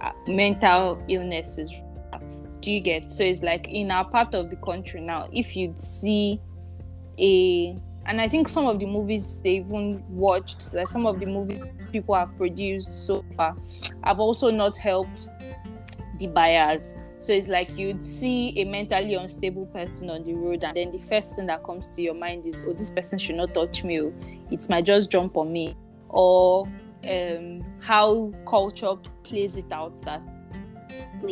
uh, 0.00 0.12
mental 0.28 1.02
illnesses. 1.08 1.82
Do 2.62 2.72
you 2.72 2.80
get? 2.80 3.10
So 3.10 3.24
it's 3.24 3.42
like 3.42 3.68
in 3.68 3.90
our 3.90 4.04
part 4.08 4.34
of 4.34 4.48
the 4.48 4.56
country 4.56 5.00
now, 5.00 5.28
if 5.32 5.56
you'd 5.56 5.78
see 5.78 6.40
a 7.18 7.76
and 8.06 8.20
I 8.20 8.28
think 8.28 8.48
some 8.48 8.66
of 8.66 8.78
the 8.78 8.86
movies 8.86 9.42
they 9.42 9.56
even 9.56 10.02
watched, 10.08 10.72
like 10.72 10.88
some 10.88 11.06
of 11.06 11.18
the 11.20 11.26
movies 11.26 11.62
people 11.90 12.14
have 12.14 12.36
produced 12.36 13.06
so 13.06 13.24
far, 13.36 13.56
have 14.04 14.20
also 14.20 14.50
not 14.50 14.76
helped 14.76 15.28
the 16.18 16.28
buyers. 16.28 16.94
So 17.18 17.32
it's 17.32 17.48
like 17.48 17.76
you'd 17.76 18.02
see 18.02 18.60
a 18.60 18.64
mentally 18.64 19.14
unstable 19.14 19.66
person 19.66 20.08
on 20.10 20.24
the 20.24 20.34
road, 20.34 20.62
and 20.62 20.76
then 20.76 20.92
the 20.92 21.00
first 21.00 21.36
thing 21.36 21.46
that 21.46 21.64
comes 21.64 21.88
to 21.90 22.02
your 22.02 22.14
mind 22.14 22.46
is, 22.46 22.62
"Oh, 22.66 22.72
this 22.72 22.90
person 22.90 23.18
should 23.18 23.36
not 23.36 23.54
touch 23.54 23.82
me. 23.82 24.00
Oh, 24.00 24.12
it 24.50 24.68
might 24.68 24.84
just 24.84 25.10
jump 25.10 25.36
on 25.36 25.52
me," 25.52 25.76
or 26.08 26.68
um, 27.08 27.64
how 27.80 28.32
culture 28.46 28.94
plays 29.24 29.56
it 29.56 29.72
out 29.72 29.96
that 30.02 30.22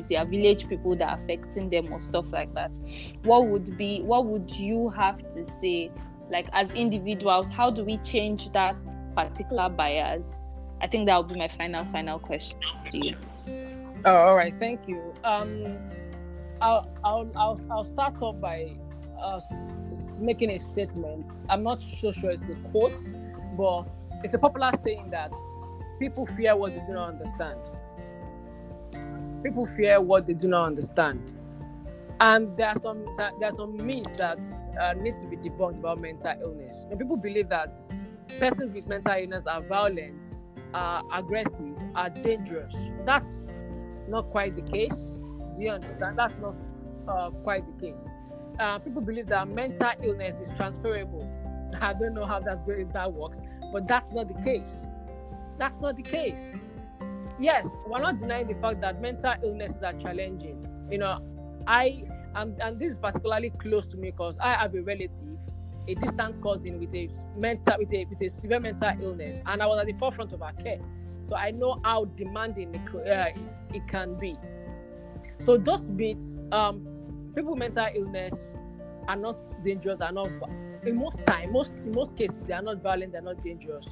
their 0.08 0.24
village 0.24 0.68
people 0.68 0.96
that 0.96 1.08
are 1.08 1.22
affecting 1.22 1.70
them 1.70 1.92
or 1.92 2.00
stuff 2.00 2.32
like 2.32 2.54
that. 2.54 2.78
What 3.24 3.48
would 3.48 3.76
be? 3.76 4.02
What 4.02 4.26
would 4.26 4.50
you 4.50 4.90
have 4.90 5.18
to 5.32 5.44
say? 5.44 5.90
Like 6.30 6.48
as 6.52 6.72
individuals 6.72 7.50
how 7.50 7.70
do 7.70 7.84
we 7.84 7.98
change 7.98 8.50
that 8.52 8.76
particular 9.16 9.68
bias? 9.68 10.46
I 10.80 10.86
think 10.86 11.06
that 11.06 11.16
would 11.18 11.28
be 11.28 11.38
my 11.38 11.48
final 11.48 11.84
final 11.86 12.18
question 12.18 12.58
to 12.86 13.06
you. 13.06 13.16
Oh, 14.04 14.14
all 14.14 14.36
right. 14.36 14.56
Thank 14.58 14.88
you. 14.88 15.14
Um 15.24 15.78
I'll, 16.62 16.90
I'll, 17.02 17.30
I'll, 17.36 17.60
I'll 17.70 17.84
start 17.84 18.20
off 18.20 18.38
by 18.38 18.76
uh, 19.18 19.40
making 20.18 20.50
a 20.50 20.58
statement. 20.58 21.32
I'm 21.48 21.62
not 21.62 21.80
so 21.80 22.12
sure 22.12 22.30
it's 22.30 22.50
a 22.50 22.54
quote 22.70 23.00
but 23.56 23.88
it's 24.24 24.34
a 24.34 24.38
popular 24.38 24.70
saying 24.82 25.10
that 25.10 25.32
people 25.98 26.26
fear 26.36 26.56
what 26.56 26.72
they 26.72 26.82
do 26.86 26.94
not 26.94 27.10
understand 27.10 27.60
people 29.42 29.66
fear 29.66 30.00
what 30.00 30.26
they 30.26 30.34
do 30.34 30.48
not 30.48 30.66
understand 30.66 31.32
and 32.20 32.54
there 32.56 32.68
are 32.68 32.76
some 32.76 33.04
there 33.16 33.48
are 33.48 33.50
some 33.50 33.76
myths 33.84 34.16
that 34.18 34.38
uh, 34.80 34.92
needs 34.94 35.16
to 35.16 35.26
be 35.26 35.36
debunked 35.36 35.78
about 35.78 36.00
mental 36.00 36.34
illness. 36.42 36.84
Know, 36.90 36.96
people 36.96 37.16
believe 37.16 37.48
that 37.48 37.76
persons 38.38 38.70
with 38.72 38.86
mental 38.86 39.14
illness 39.14 39.46
are 39.46 39.62
violent, 39.62 40.30
are 40.74 41.02
aggressive, 41.12 41.76
are 41.94 42.10
dangerous. 42.10 42.74
That's 43.04 43.64
not 44.08 44.28
quite 44.28 44.54
the 44.54 44.62
case. 44.62 44.94
Do 44.94 45.62
you 45.62 45.70
understand? 45.70 46.18
That's 46.18 46.36
not 46.36 46.54
uh, 47.08 47.30
quite 47.42 47.64
the 47.66 47.86
case. 47.86 48.06
Uh, 48.58 48.78
people 48.78 49.00
believe 49.00 49.26
that 49.28 49.48
mental 49.48 49.90
illness 50.02 50.38
is 50.40 50.50
transferable. 50.56 51.28
I 51.80 51.94
don't 51.94 52.14
know 52.14 52.26
how 52.26 52.40
that's 52.40 52.62
going 52.62 52.88
that 52.90 53.12
works, 53.12 53.40
but 53.72 53.88
that's 53.88 54.10
not 54.10 54.28
the 54.28 54.42
case. 54.42 54.74
That's 55.56 55.80
not 55.80 55.96
the 55.96 56.02
case. 56.02 56.40
Yes, 57.40 57.70
we're 57.86 58.00
not 58.00 58.18
denying 58.18 58.46
the 58.46 58.54
fact 58.56 58.82
that 58.82 59.00
mental 59.00 59.34
illnesses 59.42 59.82
are 59.82 59.94
challenging. 59.94 60.62
You 60.90 60.98
know, 60.98 61.20
I 61.66 62.04
am, 62.34 62.54
and 62.60 62.78
this 62.78 62.92
is 62.92 62.98
particularly 62.98 63.50
close 63.58 63.86
to 63.86 63.96
me 63.96 64.10
because 64.10 64.36
I 64.38 64.52
have 64.52 64.74
a 64.74 64.82
relative, 64.82 65.38
a 65.88 65.94
distant 65.94 66.42
cousin 66.42 66.78
with 66.78 66.94
a 66.94 67.08
mental 67.38 67.76
with 67.78 67.94
a 67.94 68.04
with 68.04 68.20
a 68.20 68.28
severe 68.28 68.60
mental 68.60 68.92
illness, 69.00 69.40
and 69.46 69.62
I 69.62 69.66
was 69.66 69.80
at 69.80 69.86
the 69.86 69.94
forefront 69.94 70.34
of 70.34 70.40
her 70.40 70.52
care, 70.62 70.80
so 71.22 71.34
I 71.34 71.50
know 71.50 71.80
how 71.82 72.04
demanding 72.04 72.74
it, 72.74 73.08
uh, 73.10 73.30
it 73.72 73.88
can 73.88 74.18
be. 74.18 74.36
So 75.38 75.56
those 75.56 75.88
bits, 75.88 76.36
um, 76.52 76.86
people 77.34 77.52
with 77.52 77.60
mental 77.60 77.88
illness 77.94 78.34
are 79.08 79.16
not 79.16 79.40
dangerous, 79.64 80.02
are 80.02 80.12
not 80.12 80.28
in 80.84 80.96
most 80.96 81.24
time, 81.24 81.52
most 81.52 81.72
in 81.84 81.92
most 81.92 82.16
cases 82.16 82.38
they 82.46 82.52
are 82.52 82.62
not 82.62 82.82
violent, 82.82 83.12
they're 83.12 83.22
not 83.22 83.42
dangerous. 83.42 83.88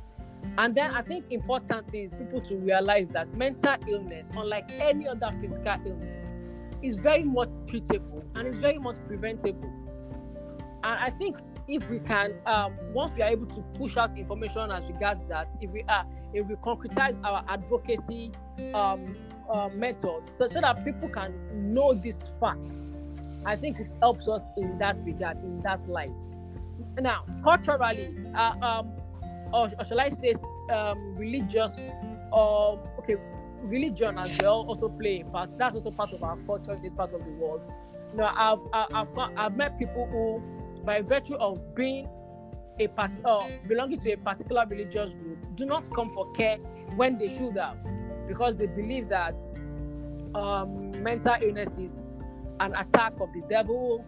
And 0.56 0.74
then 0.74 0.92
I 0.92 1.02
think 1.02 1.26
important 1.30 1.94
is 1.94 2.14
people 2.14 2.40
to 2.42 2.56
realize 2.56 3.08
that 3.08 3.32
mental 3.34 3.76
illness, 3.86 4.28
unlike 4.34 4.70
any 4.78 5.06
other 5.06 5.30
physical 5.40 5.76
illness, 5.86 6.24
is 6.82 6.96
very 6.96 7.24
much 7.24 7.48
treatable 7.66 8.24
and 8.34 8.46
it's 8.46 8.58
very 8.58 8.78
much 8.78 8.96
preventable. 9.06 9.70
And 10.84 10.98
I 10.98 11.10
think 11.10 11.36
if 11.68 11.88
we 11.90 11.98
can, 11.98 12.34
um, 12.46 12.74
once 12.92 13.14
we 13.14 13.22
are 13.22 13.30
able 13.30 13.46
to 13.46 13.60
push 13.76 13.96
out 13.96 14.16
information 14.16 14.70
as 14.70 14.86
regards 14.86 15.22
that, 15.28 15.54
if 15.60 15.70
we 15.70 15.82
are, 15.88 16.06
if 16.32 16.46
we 16.46 16.54
concretize 16.56 17.18
our 17.24 17.44
advocacy 17.48 18.32
um, 18.74 19.16
uh, 19.50 19.68
methods 19.74 20.30
so, 20.38 20.46
so 20.46 20.60
that 20.60 20.84
people 20.84 21.08
can 21.08 21.32
know 21.72 21.94
these 21.94 22.30
facts, 22.40 22.84
I 23.44 23.56
think 23.56 23.78
it 23.78 23.92
helps 24.00 24.28
us 24.28 24.46
in 24.56 24.78
that 24.78 24.98
regard, 25.04 25.38
in 25.38 25.60
that 25.60 25.88
light. 25.88 26.20
Now, 27.00 27.24
culturally, 27.42 28.16
uh, 28.34 28.54
um, 28.62 28.92
or, 29.52 29.68
or 29.78 29.84
shall 29.84 30.00
I 30.00 30.10
say, 30.10 30.34
um, 30.72 31.14
religious, 31.14 31.72
or 32.32 32.80
okay, 32.98 33.16
religion 33.62 34.18
as 34.18 34.36
well 34.38 34.64
also 34.68 34.88
play 34.88 35.20
a 35.20 35.24
part. 35.24 35.50
That's 35.56 35.74
also 35.74 35.90
part 35.90 36.12
of 36.12 36.22
our 36.22 36.36
culture 36.46 36.74
in 36.74 36.82
this 36.82 36.92
part 36.92 37.12
of 37.12 37.24
the 37.24 37.32
world. 37.32 37.70
Know, 38.14 38.30
I've 38.34 38.60
I've 38.72 39.18
I've 39.36 39.56
met 39.56 39.78
people 39.78 40.06
who, 40.06 40.42
by 40.84 41.02
virtue 41.02 41.36
of 41.36 41.74
being 41.74 42.08
a 42.78 42.86
part 42.88 43.10
uh, 43.24 43.46
belonging 43.66 44.00
to 44.00 44.12
a 44.12 44.16
particular 44.16 44.64
religious 44.66 45.10
group, 45.10 45.38
do 45.56 45.66
not 45.66 45.90
come 45.94 46.10
for 46.10 46.30
care 46.32 46.56
when 46.96 47.18
they 47.18 47.28
should 47.28 47.56
have, 47.56 47.76
because 48.26 48.56
they 48.56 48.66
believe 48.66 49.08
that 49.08 49.40
um, 50.34 50.90
mental 51.02 51.34
illness 51.42 51.76
is 51.76 52.00
an 52.60 52.74
attack 52.76 53.12
of 53.20 53.32
the 53.32 53.42
devil, 53.48 54.04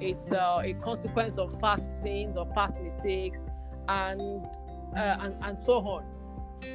it's 0.00 0.32
uh, 0.32 0.60
a 0.62 0.72
consequence 0.74 1.38
of 1.38 1.58
past 1.60 2.02
sins 2.02 2.36
or 2.36 2.46
past 2.46 2.80
mistakes, 2.80 3.44
and 3.88 4.46
uh, 4.96 5.16
and 5.20 5.34
and 5.42 5.58
so 5.58 5.74
on. 5.78 6.04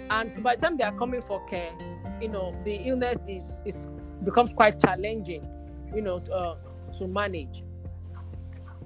And 0.09 0.43
by 0.43 0.55
the 0.55 0.61
time 0.61 0.77
they 0.77 0.83
are 0.83 0.95
coming 0.95 1.21
for 1.21 1.43
care, 1.45 1.71
you 2.21 2.29
know, 2.29 2.55
the 2.63 2.75
illness 2.75 3.25
is 3.27 3.61
is 3.65 3.87
becomes 4.23 4.53
quite 4.53 4.79
challenging, 4.79 5.47
you 5.95 6.01
know, 6.01 6.19
to, 6.19 6.33
uh, 6.33 6.57
to 6.97 7.07
manage. 7.07 7.63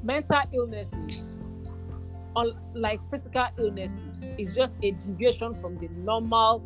Mental 0.03 0.41
illnesses, 0.53 1.39
unlike 2.35 2.99
physical 3.09 3.47
illnesses, 3.57 4.27
is 4.37 4.55
just 4.55 4.77
a 4.83 4.91
deviation 4.91 5.55
from 5.55 5.77
the 5.77 5.87
normal 5.89 6.61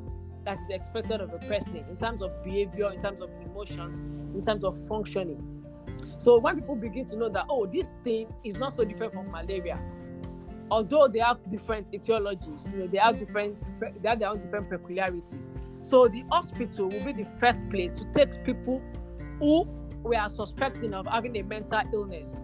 that 0.45 0.59
is 0.59 0.67
expected 0.69 1.21
of 1.21 1.33
a 1.33 1.39
person 1.39 1.83
in 1.89 1.97
terms 1.97 2.21
of 2.21 2.31
behavior, 2.43 2.91
in 2.91 2.99
terms 2.99 3.21
of 3.21 3.29
emotions, 3.45 3.97
in 4.35 4.43
terms 4.43 4.63
of 4.63 4.77
functioning. 4.87 5.43
So 6.17 6.39
when 6.39 6.55
people 6.55 6.75
begin 6.75 7.05
to 7.07 7.17
know 7.17 7.29
that, 7.29 7.45
oh, 7.49 7.65
this 7.65 7.87
thing 8.03 8.27
is 8.43 8.57
not 8.57 8.75
so 8.75 8.83
different 8.83 9.13
from 9.13 9.31
malaria, 9.31 9.79
although 10.69 11.07
they 11.07 11.19
have 11.19 11.37
different 11.49 11.91
etiologies, 11.91 12.71
you 12.71 12.79
know, 12.79 12.87
they 12.87 12.97
have 12.97 13.19
different, 13.19 13.57
they 14.01 14.09
have 14.09 14.19
their 14.19 14.29
own 14.29 14.39
different 14.39 14.69
peculiarities. 14.69 15.51
So 15.83 16.07
the 16.07 16.23
hospital 16.29 16.89
will 16.89 17.03
be 17.03 17.13
the 17.13 17.25
first 17.39 17.67
place 17.69 17.91
to 17.93 18.05
take 18.13 18.43
people 18.43 18.81
who 19.39 19.67
we 20.03 20.15
are 20.15 20.29
suspecting 20.29 20.93
of 20.93 21.05
having 21.07 21.37
a 21.37 21.43
mental 21.43 21.81
illness. 21.93 22.43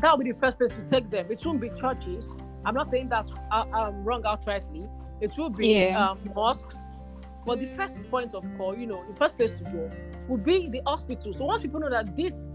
That 0.00 0.16
will 0.16 0.24
be 0.24 0.32
the 0.32 0.38
first 0.38 0.58
place 0.58 0.70
to 0.70 0.86
take 0.86 1.10
them. 1.10 1.30
It 1.30 1.44
won't 1.44 1.60
be 1.60 1.70
churches. 1.70 2.32
I'm 2.64 2.74
not 2.74 2.90
saying 2.90 3.08
that 3.10 3.26
uh, 3.52 3.64
I'm 3.72 4.04
wrong 4.04 4.22
outrightly. 4.22 4.88
It 5.20 5.36
will 5.36 5.50
be 5.50 5.68
yeah. 5.68 6.10
um, 6.10 6.18
mosques. 6.34 6.76
But 7.46 7.60
the 7.60 7.66
first 7.76 7.98
point 8.10 8.34
of 8.34 8.44
call, 8.56 8.76
you 8.76 8.86
know, 8.86 9.04
the 9.08 9.16
first 9.16 9.36
place 9.36 9.50
to 9.50 9.64
go 9.64 9.90
would 10.28 10.44
be 10.44 10.68
the 10.68 10.80
hospital. 10.86 11.32
So 11.32 11.44
once 11.44 11.62
people 11.62 11.80
know 11.80 11.90
that 11.90 12.16
this 12.16 12.46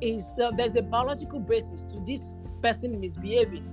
is 0.00 0.24
uh, 0.42 0.50
there's 0.56 0.76
a 0.76 0.82
biological 0.82 1.40
basis 1.40 1.82
to 1.92 2.00
this 2.06 2.34
person 2.64 2.98
misbehaving, 2.98 3.66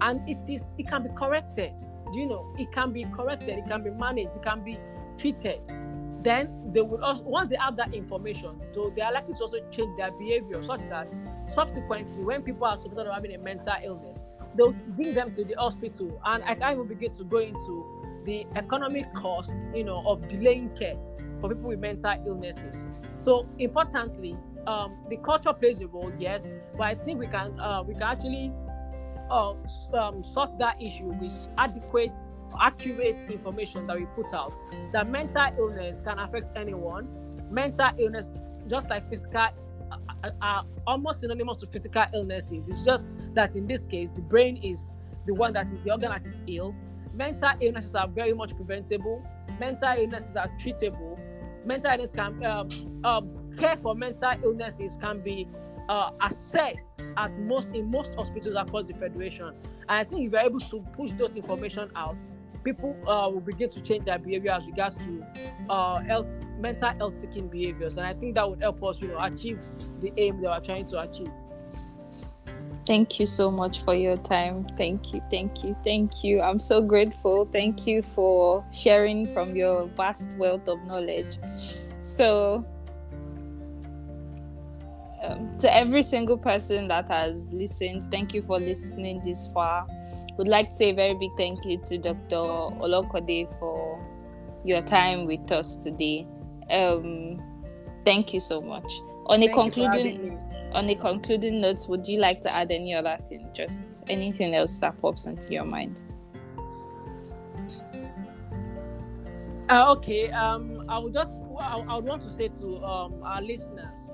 and 0.00 0.26
it 0.28 0.48
is 0.48 0.74
it 0.78 0.86
can 0.88 1.02
be 1.02 1.10
corrected. 1.16 1.72
You 2.12 2.26
know? 2.26 2.54
It 2.56 2.72
can 2.72 2.92
be 2.92 3.04
corrected. 3.04 3.58
It 3.58 3.66
can 3.68 3.82
be 3.82 3.90
managed. 3.90 4.36
It 4.36 4.42
can 4.42 4.64
be 4.64 4.78
treated. 5.18 5.60
Then 6.22 6.72
they 6.72 6.80
would 6.80 7.00
also 7.00 7.24
once 7.24 7.48
they 7.48 7.56
have 7.56 7.76
that 7.76 7.92
information, 7.94 8.60
so 8.72 8.90
they 8.94 9.02
are 9.02 9.12
likely 9.12 9.34
to 9.34 9.40
also 9.40 9.58
change 9.70 9.96
their 9.98 10.12
behavior 10.12 10.62
such 10.62 10.80
that 10.88 11.12
subsequently, 11.48 12.22
when 12.24 12.42
people 12.42 12.66
are 12.66 12.76
suspected 12.76 13.06
of 13.06 13.14
having 13.14 13.34
a 13.34 13.38
mental 13.38 13.74
illness, 13.84 14.26
they'll 14.56 14.72
bring 14.96 15.14
them 15.14 15.32
to 15.32 15.44
the 15.44 15.54
hospital. 15.54 16.20
And 16.24 16.42
I 16.44 16.54
can't 16.54 16.74
even 16.74 16.88
begin 16.88 17.12
to 17.14 17.24
go 17.24 17.38
into 17.38 18.22
the 18.24 18.46
economic 18.56 19.12
cost, 19.14 19.52
you 19.74 19.84
know, 19.84 20.02
of 20.06 20.26
delaying 20.28 20.70
care 20.76 20.96
for 21.40 21.48
people 21.48 21.68
with 21.68 21.78
mental 21.78 22.14
illnesses. 22.26 22.76
So 23.18 23.42
importantly, 23.58 24.36
um, 24.66 24.96
the 25.08 25.16
culture 25.18 25.52
plays 25.52 25.80
a 25.80 25.86
role, 25.86 26.12
yes, 26.18 26.42
but 26.76 26.84
I 26.84 26.94
think 26.94 27.18
we 27.18 27.26
can 27.26 27.58
uh, 27.58 27.82
we 27.82 27.94
can 27.94 28.02
actually 28.02 28.52
uh, 29.30 29.54
um, 29.94 30.22
sort 30.24 30.58
that 30.58 30.80
issue 30.80 31.04
with 31.04 31.48
adequate, 31.58 32.12
accurate 32.60 33.30
information 33.30 33.84
that 33.86 33.98
we 33.98 34.06
put 34.14 34.32
out. 34.34 34.50
That 34.92 35.08
mental 35.08 35.42
illness 35.58 36.00
can 36.02 36.18
affect 36.18 36.56
anyone. 36.56 37.08
Mental 37.50 37.90
illness, 37.98 38.30
just 38.68 38.90
like 38.90 39.08
physical, 39.08 39.48
are, 40.22 40.32
are 40.42 40.64
almost 40.86 41.20
synonymous 41.20 41.58
to 41.58 41.66
physical 41.66 42.04
illnesses. 42.14 42.68
It's 42.68 42.84
just 42.84 43.06
that 43.34 43.56
in 43.56 43.66
this 43.66 43.84
case, 43.84 44.10
the 44.10 44.22
brain 44.22 44.56
is 44.58 44.78
the 45.26 45.34
one 45.34 45.52
that 45.54 45.66
is 45.66 45.76
the 45.84 45.92
organ 45.92 46.10
that 46.10 46.24
is 46.24 46.34
ill. 46.46 46.74
Mental 47.14 47.52
illnesses 47.60 47.94
are 47.94 48.08
very 48.08 48.32
much 48.32 48.54
preventable. 48.54 49.26
Mental 49.58 49.94
illnesses 49.96 50.36
are 50.36 50.48
treatable 50.60 51.18
mental 51.68 51.90
illness 51.92 52.10
can 52.10 52.44
um, 52.44 52.68
um, 53.04 53.37
care 53.58 53.76
for 53.82 53.94
mental 53.94 54.32
illnesses 54.42 54.96
can 55.00 55.20
be 55.20 55.48
uh, 55.88 56.10
assessed 56.22 57.02
at 57.16 57.38
most 57.40 57.74
in 57.74 57.90
most 57.90 58.14
hospitals 58.14 58.56
across 58.56 58.86
the 58.86 58.94
federation. 58.94 59.48
And 59.48 59.90
I 59.90 60.04
think 60.04 60.26
if 60.26 60.32
you're 60.32 60.40
able 60.40 60.60
to 60.60 60.80
push 60.92 61.12
those 61.12 61.34
information 61.34 61.90
out, 61.96 62.22
people 62.64 62.96
uh, 63.06 63.28
will 63.30 63.40
begin 63.40 63.70
to 63.70 63.80
change 63.80 64.04
their 64.04 64.18
behavior 64.18 64.52
as 64.52 64.66
regards 64.66 64.96
to 64.96 65.24
uh, 65.70 66.00
health, 66.00 66.26
mental 66.58 66.90
health 66.90 67.18
seeking 67.18 67.48
behaviors. 67.48 67.96
And 67.96 68.06
I 68.06 68.14
think 68.14 68.34
that 68.34 68.48
would 68.48 68.60
help 68.60 68.82
us, 68.84 69.00
you 69.00 69.08
know, 69.08 69.18
achieve 69.20 69.60
the 70.00 70.12
aim 70.16 70.40
that 70.42 70.50
we're 70.50 70.66
trying 70.66 70.86
to 70.86 71.00
achieve. 71.00 71.30
Thank 72.86 73.20
you 73.20 73.26
so 73.26 73.50
much 73.50 73.82
for 73.82 73.94
your 73.94 74.16
time. 74.16 74.66
Thank 74.76 75.12
you, 75.12 75.20
thank 75.30 75.62
you, 75.62 75.76
thank 75.84 76.24
you. 76.24 76.40
I'm 76.40 76.58
so 76.58 76.80
grateful. 76.80 77.46
Thank 77.52 77.86
you 77.86 78.00
for 78.00 78.64
sharing 78.72 79.32
from 79.34 79.54
your 79.54 79.86
vast 79.88 80.38
wealth 80.38 80.66
of 80.68 80.82
knowledge. 80.84 81.38
So, 82.00 82.64
um, 85.28 85.56
to 85.58 85.74
every 85.74 86.02
single 86.02 86.38
person 86.38 86.88
that 86.88 87.08
has 87.08 87.52
listened, 87.52 88.10
thank 88.10 88.34
you 88.34 88.42
for 88.42 88.58
listening 88.58 89.20
this 89.22 89.46
far. 89.48 89.86
Would 90.36 90.48
like 90.48 90.70
to 90.70 90.76
say 90.76 90.90
a 90.90 90.94
very 90.94 91.14
big 91.14 91.30
thank 91.36 91.64
you 91.64 91.78
to 91.84 91.98
Dr. 91.98 92.36
Olokode 92.36 93.58
for 93.58 94.00
your 94.64 94.82
time 94.82 95.26
with 95.26 95.50
us 95.50 95.76
today. 95.76 96.26
Um, 96.70 97.42
thank 98.04 98.32
you 98.32 98.40
so 98.40 98.60
much. 98.60 98.90
On 99.26 99.42
a 99.42 99.48
concluding 99.48 100.38
on 100.72 100.88
a 100.90 100.94
concluding 100.94 101.62
note, 101.62 101.88
would 101.88 102.06
you 102.06 102.18
like 102.18 102.42
to 102.42 102.54
add 102.54 102.70
any 102.70 102.94
other 102.94 103.16
thing? 103.28 103.48
Just 103.54 104.04
anything 104.08 104.54
else 104.54 104.78
that 104.80 105.00
pops 105.00 105.26
into 105.26 105.52
your 105.52 105.64
mind? 105.64 106.02
Uh, 109.70 109.92
okay. 109.92 110.30
Um, 110.30 110.84
I 110.88 110.98
would 110.98 111.12
just 111.12 111.36
I, 111.58 111.78
I 111.78 111.96
would 111.96 112.04
want 112.04 112.22
to 112.22 112.28
say 112.28 112.48
to 112.48 112.84
um, 112.84 113.22
our 113.22 113.42
listeners 113.42 114.10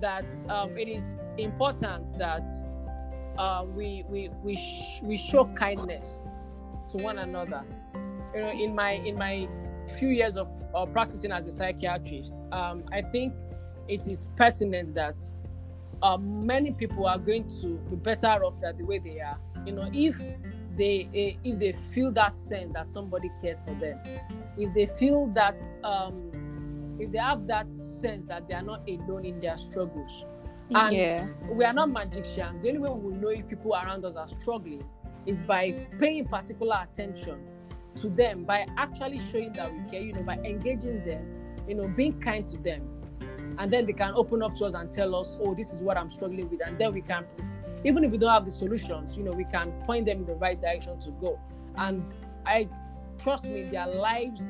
that 0.00 0.24
um, 0.48 0.76
it 0.76 0.88
is 0.88 1.14
important 1.38 2.18
that 2.18 2.48
uh, 3.38 3.64
we 3.66 4.04
we 4.08 4.30
we 4.42 4.56
sh- 4.56 5.00
we 5.02 5.16
show 5.16 5.46
kindness 5.54 6.28
to 6.88 6.98
one 7.02 7.18
another. 7.18 7.62
You 8.34 8.40
know, 8.40 8.50
in 8.50 8.74
my 8.74 8.92
in 8.92 9.16
my 9.16 9.48
few 9.98 10.08
years 10.08 10.36
of 10.36 10.50
uh, 10.74 10.86
practicing 10.86 11.32
as 11.32 11.46
a 11.46 11.50
psychiatrist, 11.50 12.34
um, 12.52 12.84
I 12.92 13.02
think 13.02 13.34
it 13.88 14.06
is 14.06 14.28
pertinent 14.36 14.94
that 14.94 15.22
uh, 16.02 16.16
many 16.18 16.72
people 16.72 17.06
are 17.06 17.18
going 17.18 17.48
to 17.62 17.78
be 17.90 17.96
better 17.96 18.26
off 18.26 18.54
than 18.60 18.76
the 18.78 18.84
way 18.84 18.98
they 18.98 19.20
are. 19.20 19.38
You 19.66 19.72
know, 19.72 19.88
if 19.92 20.16
they 20.76 21.04
uh, 21.08 21.40
if 21.44 21.58
they 21.58 21.72
feel 21.72 22.12
that 22.12 22.34
sense 22.34 22.72
that 22.74 22.88
somebody 22.88 23.30
cares 23.42 23.58
for 23.66 23.74
them, 23.74 24.00
if 24.56 24.72
they 24.74 24.86
feel 24.86 25.26
that 25.34 25.62
um, 25.82 26.30
if 26.98 27.12
they 27.12 27.18
have 27.18 27.46
that 27.46 27.72
sense 27.74 28.24
that 28.24 28.48
they 28.48 28.54
are 28.54 28.62
not 28.62 28.88
alone 28.88 29.24
in 29.24 29.40
their 29.40 29.56
struggles. 29.56 30.24
And 30.70 30.96
yeah. 30.96 31.26
we 31.50 31.64
are 31.64 31.74
not 31.74 31.90
magicians. 31.90 32.62
The 32.62 32.68
only 32.68 32.80
way 32.80 32.90
we 32.90 33.10
will 33.10 33.20
know 33.20 33.28
if 33.28 33.46
people 33.46 33.74
around 33.74 34.04
us 34.04 34.16
are 34.16 34.28
struggling 34.28 34.82
is 35.26 35.42
by 35.42 35.86
paying 35.98 36.26
particular 36.26 36.86
attention 36.90 37.40
to 37.96 38.08
them, 38.08 38.44
by 38.44 38.66
actually 38.76 39.20
showing 39.30 39.52
that 39.52 39.72
we 39.72 39.90
care, 39.90 40.00
you 40.00 40.12
know, 40.12 40.22
by 40.22 40.34
engaging 40.38 41.04
them, 41.04 41.26
you 41.68 41.74
know, 41.74 41.86
being 41.88 42.18
kind 42.20 42.46
to 42.46 42.56
them 42.58 42.88
and 43.58 43.72
then 43.72 43.86
they 43.86 43.92
can 43.92 44.12
open 44.14 44.42
up 44.42 44.56
to 44.56 44.64
us 44.64 44.74
and 44.74 44.90
tell 44.90 45.14
us, 45.14 45.36
oh, 45.40 45.54
this 45.54 45.72
is 45.72 45.80
what 45.80 45.96
I'm 45.96 46.10
struggling 46.10 46.48
with, 46.50 46.66
and 46.66 46.78
then 46.78 46.92
we 46.92 47.00
can, 47.00 47.24
even 47.84 48.04
if 48.04 48.10
we 48.10 48.18
don't 48.18 48.30
have 48.30 48.44
the 48.44 48.50
solutions, 48.50 49.16
you 49.16 49.22
know, 49.22 49.32
we 49.32 49.44
can 49.44 49.72
point 49.86 50.06
them 50.06 50.18
in 50.18 50.26
the 50.26 50.34
right 50.34 50.60
direction 50.60 50.98
to 51.00 51.10
go. 51.12 51.38
And 51.76 52.04
I 52.46 52.68
trust 53.18 53.44
me, 53.44 53.64
their 53.64 53.86
lives 53.86 54.48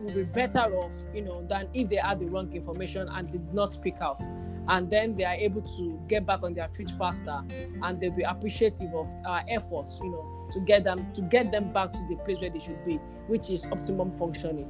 will 0.00 0.14
be 0.14 0.24
better 0.24 0.60
off, 0.60 0.92
you 1.14 1.22
know, 1.22 1.42
than 1.46 1.68
if 1.74 1.88
they 1.88 1.96
had 1.96 2.18
the 2.18 2.26
wrong 2.26 2.52
information 2.54 3.08
and 3.08 3.30
did 3.30 3.52
not 3.54 3.70
speak 3.70 3.96
out. 4.00 4.20
And 4.68 4.90
then 4.90 5.14
they 5.14 5.24
are 5.24 5.34
able 5.34 5.62
to 5.62 6.00
get 6.08 6.26
back 6.26 6.42
on 6.42 6.52
their 6.52 6.68
feet 6.68 6.90
faster, 6.98 7.42
and 7.82 8.00
they'll 8.00 8.10
be 8.10 8.24
appreciative 8.24 8.92
of 8.94 9.12
our 9.24 9.44
efforts, 9.48 10.00
you 10.02 10.10
know, 10.10 10.48
to 10.52 10.60
get 10.60 10.82
them 10.84 11.12
to 11.12 11.22
get 11.22 11.52
them 11.52 11.72
back 11.72 11.92
to 11.92 12.00
the 12.08 12.16
place 12.24 12.40
where 12.40 12.50
they 12.50 12.58
should 12.58 12.84
be, 12.84 12.96
which 13.28 13.48
is 13.48 13.64
optimum 13.66 14.16
functioning. 14.18 14.68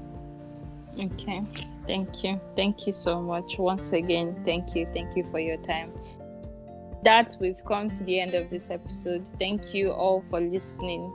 Okay. 0.99 1.43
Thank 1.81 2.25
you. 2.25 2.41
Thank 2.55 2.87
you 2.87 2.93
so 2.93 3.21
much. 3.21 3.59
Once 3.59 3.93
again, 3.93 4.41
thank 4.45 4.75
you. 4.75 4.87
Thank 4.93 5.17
you 5.17 5.25
for 5.31 5.39
your 5.39 5.59
time. 5.59 5.93
That 7.03 7.37
we've 7.41 7.62
come 7.65 7.91
to 7.91 8.05
the 8.05 8.21
end 8.21 8.35
of 8.35 8.51
this 8.51 8.71
episode. 8.71 9.29
Thank 9.39 9.75
you 9.75 9.93
all 9.93 10.25
for 10.31 10.41
listening. 10.41 11.12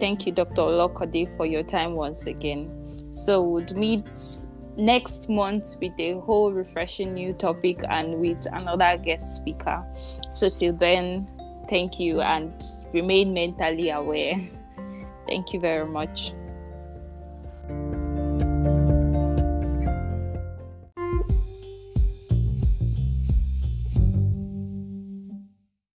Thank 0.00 0.26
you, 0.26 0.32
Dr. 0.32 0.62
Olokode, 0.62 1.36
for 1.36 1.46
your 1.46 1.62
time 1.62 1.94
once 1.94 2.26
again. 2.26 2.83
So 3.14 3.44
we'll 3.44 3.64
meet 3.76 4.10
next 4.76 5.28
month 5.28 5.76
with 5.80 5.92
a 6.00 6.18
whole 6.18 6.52
refreshing 6.52 7.14
new 7.14 7.32
topic 7.32 7.78
and 7.88 8.18
with 8.18 8.44
another 8.52 8.98
guest 8.98 9.36
speaker. 9.36 9.86
So 10.32 10.50
till 10.50 10.76
then, 10.76 11.28
thank 11.70 12.00
you 12.00 12.22
and 12.22 12.52
remain 12.92 13.32
mentally 13.32 13.90
aware. 13.90 14.34
Thank 15.28 15.54
you 15.54 15.60
very 15.60 15.86
much. 15.86 16.34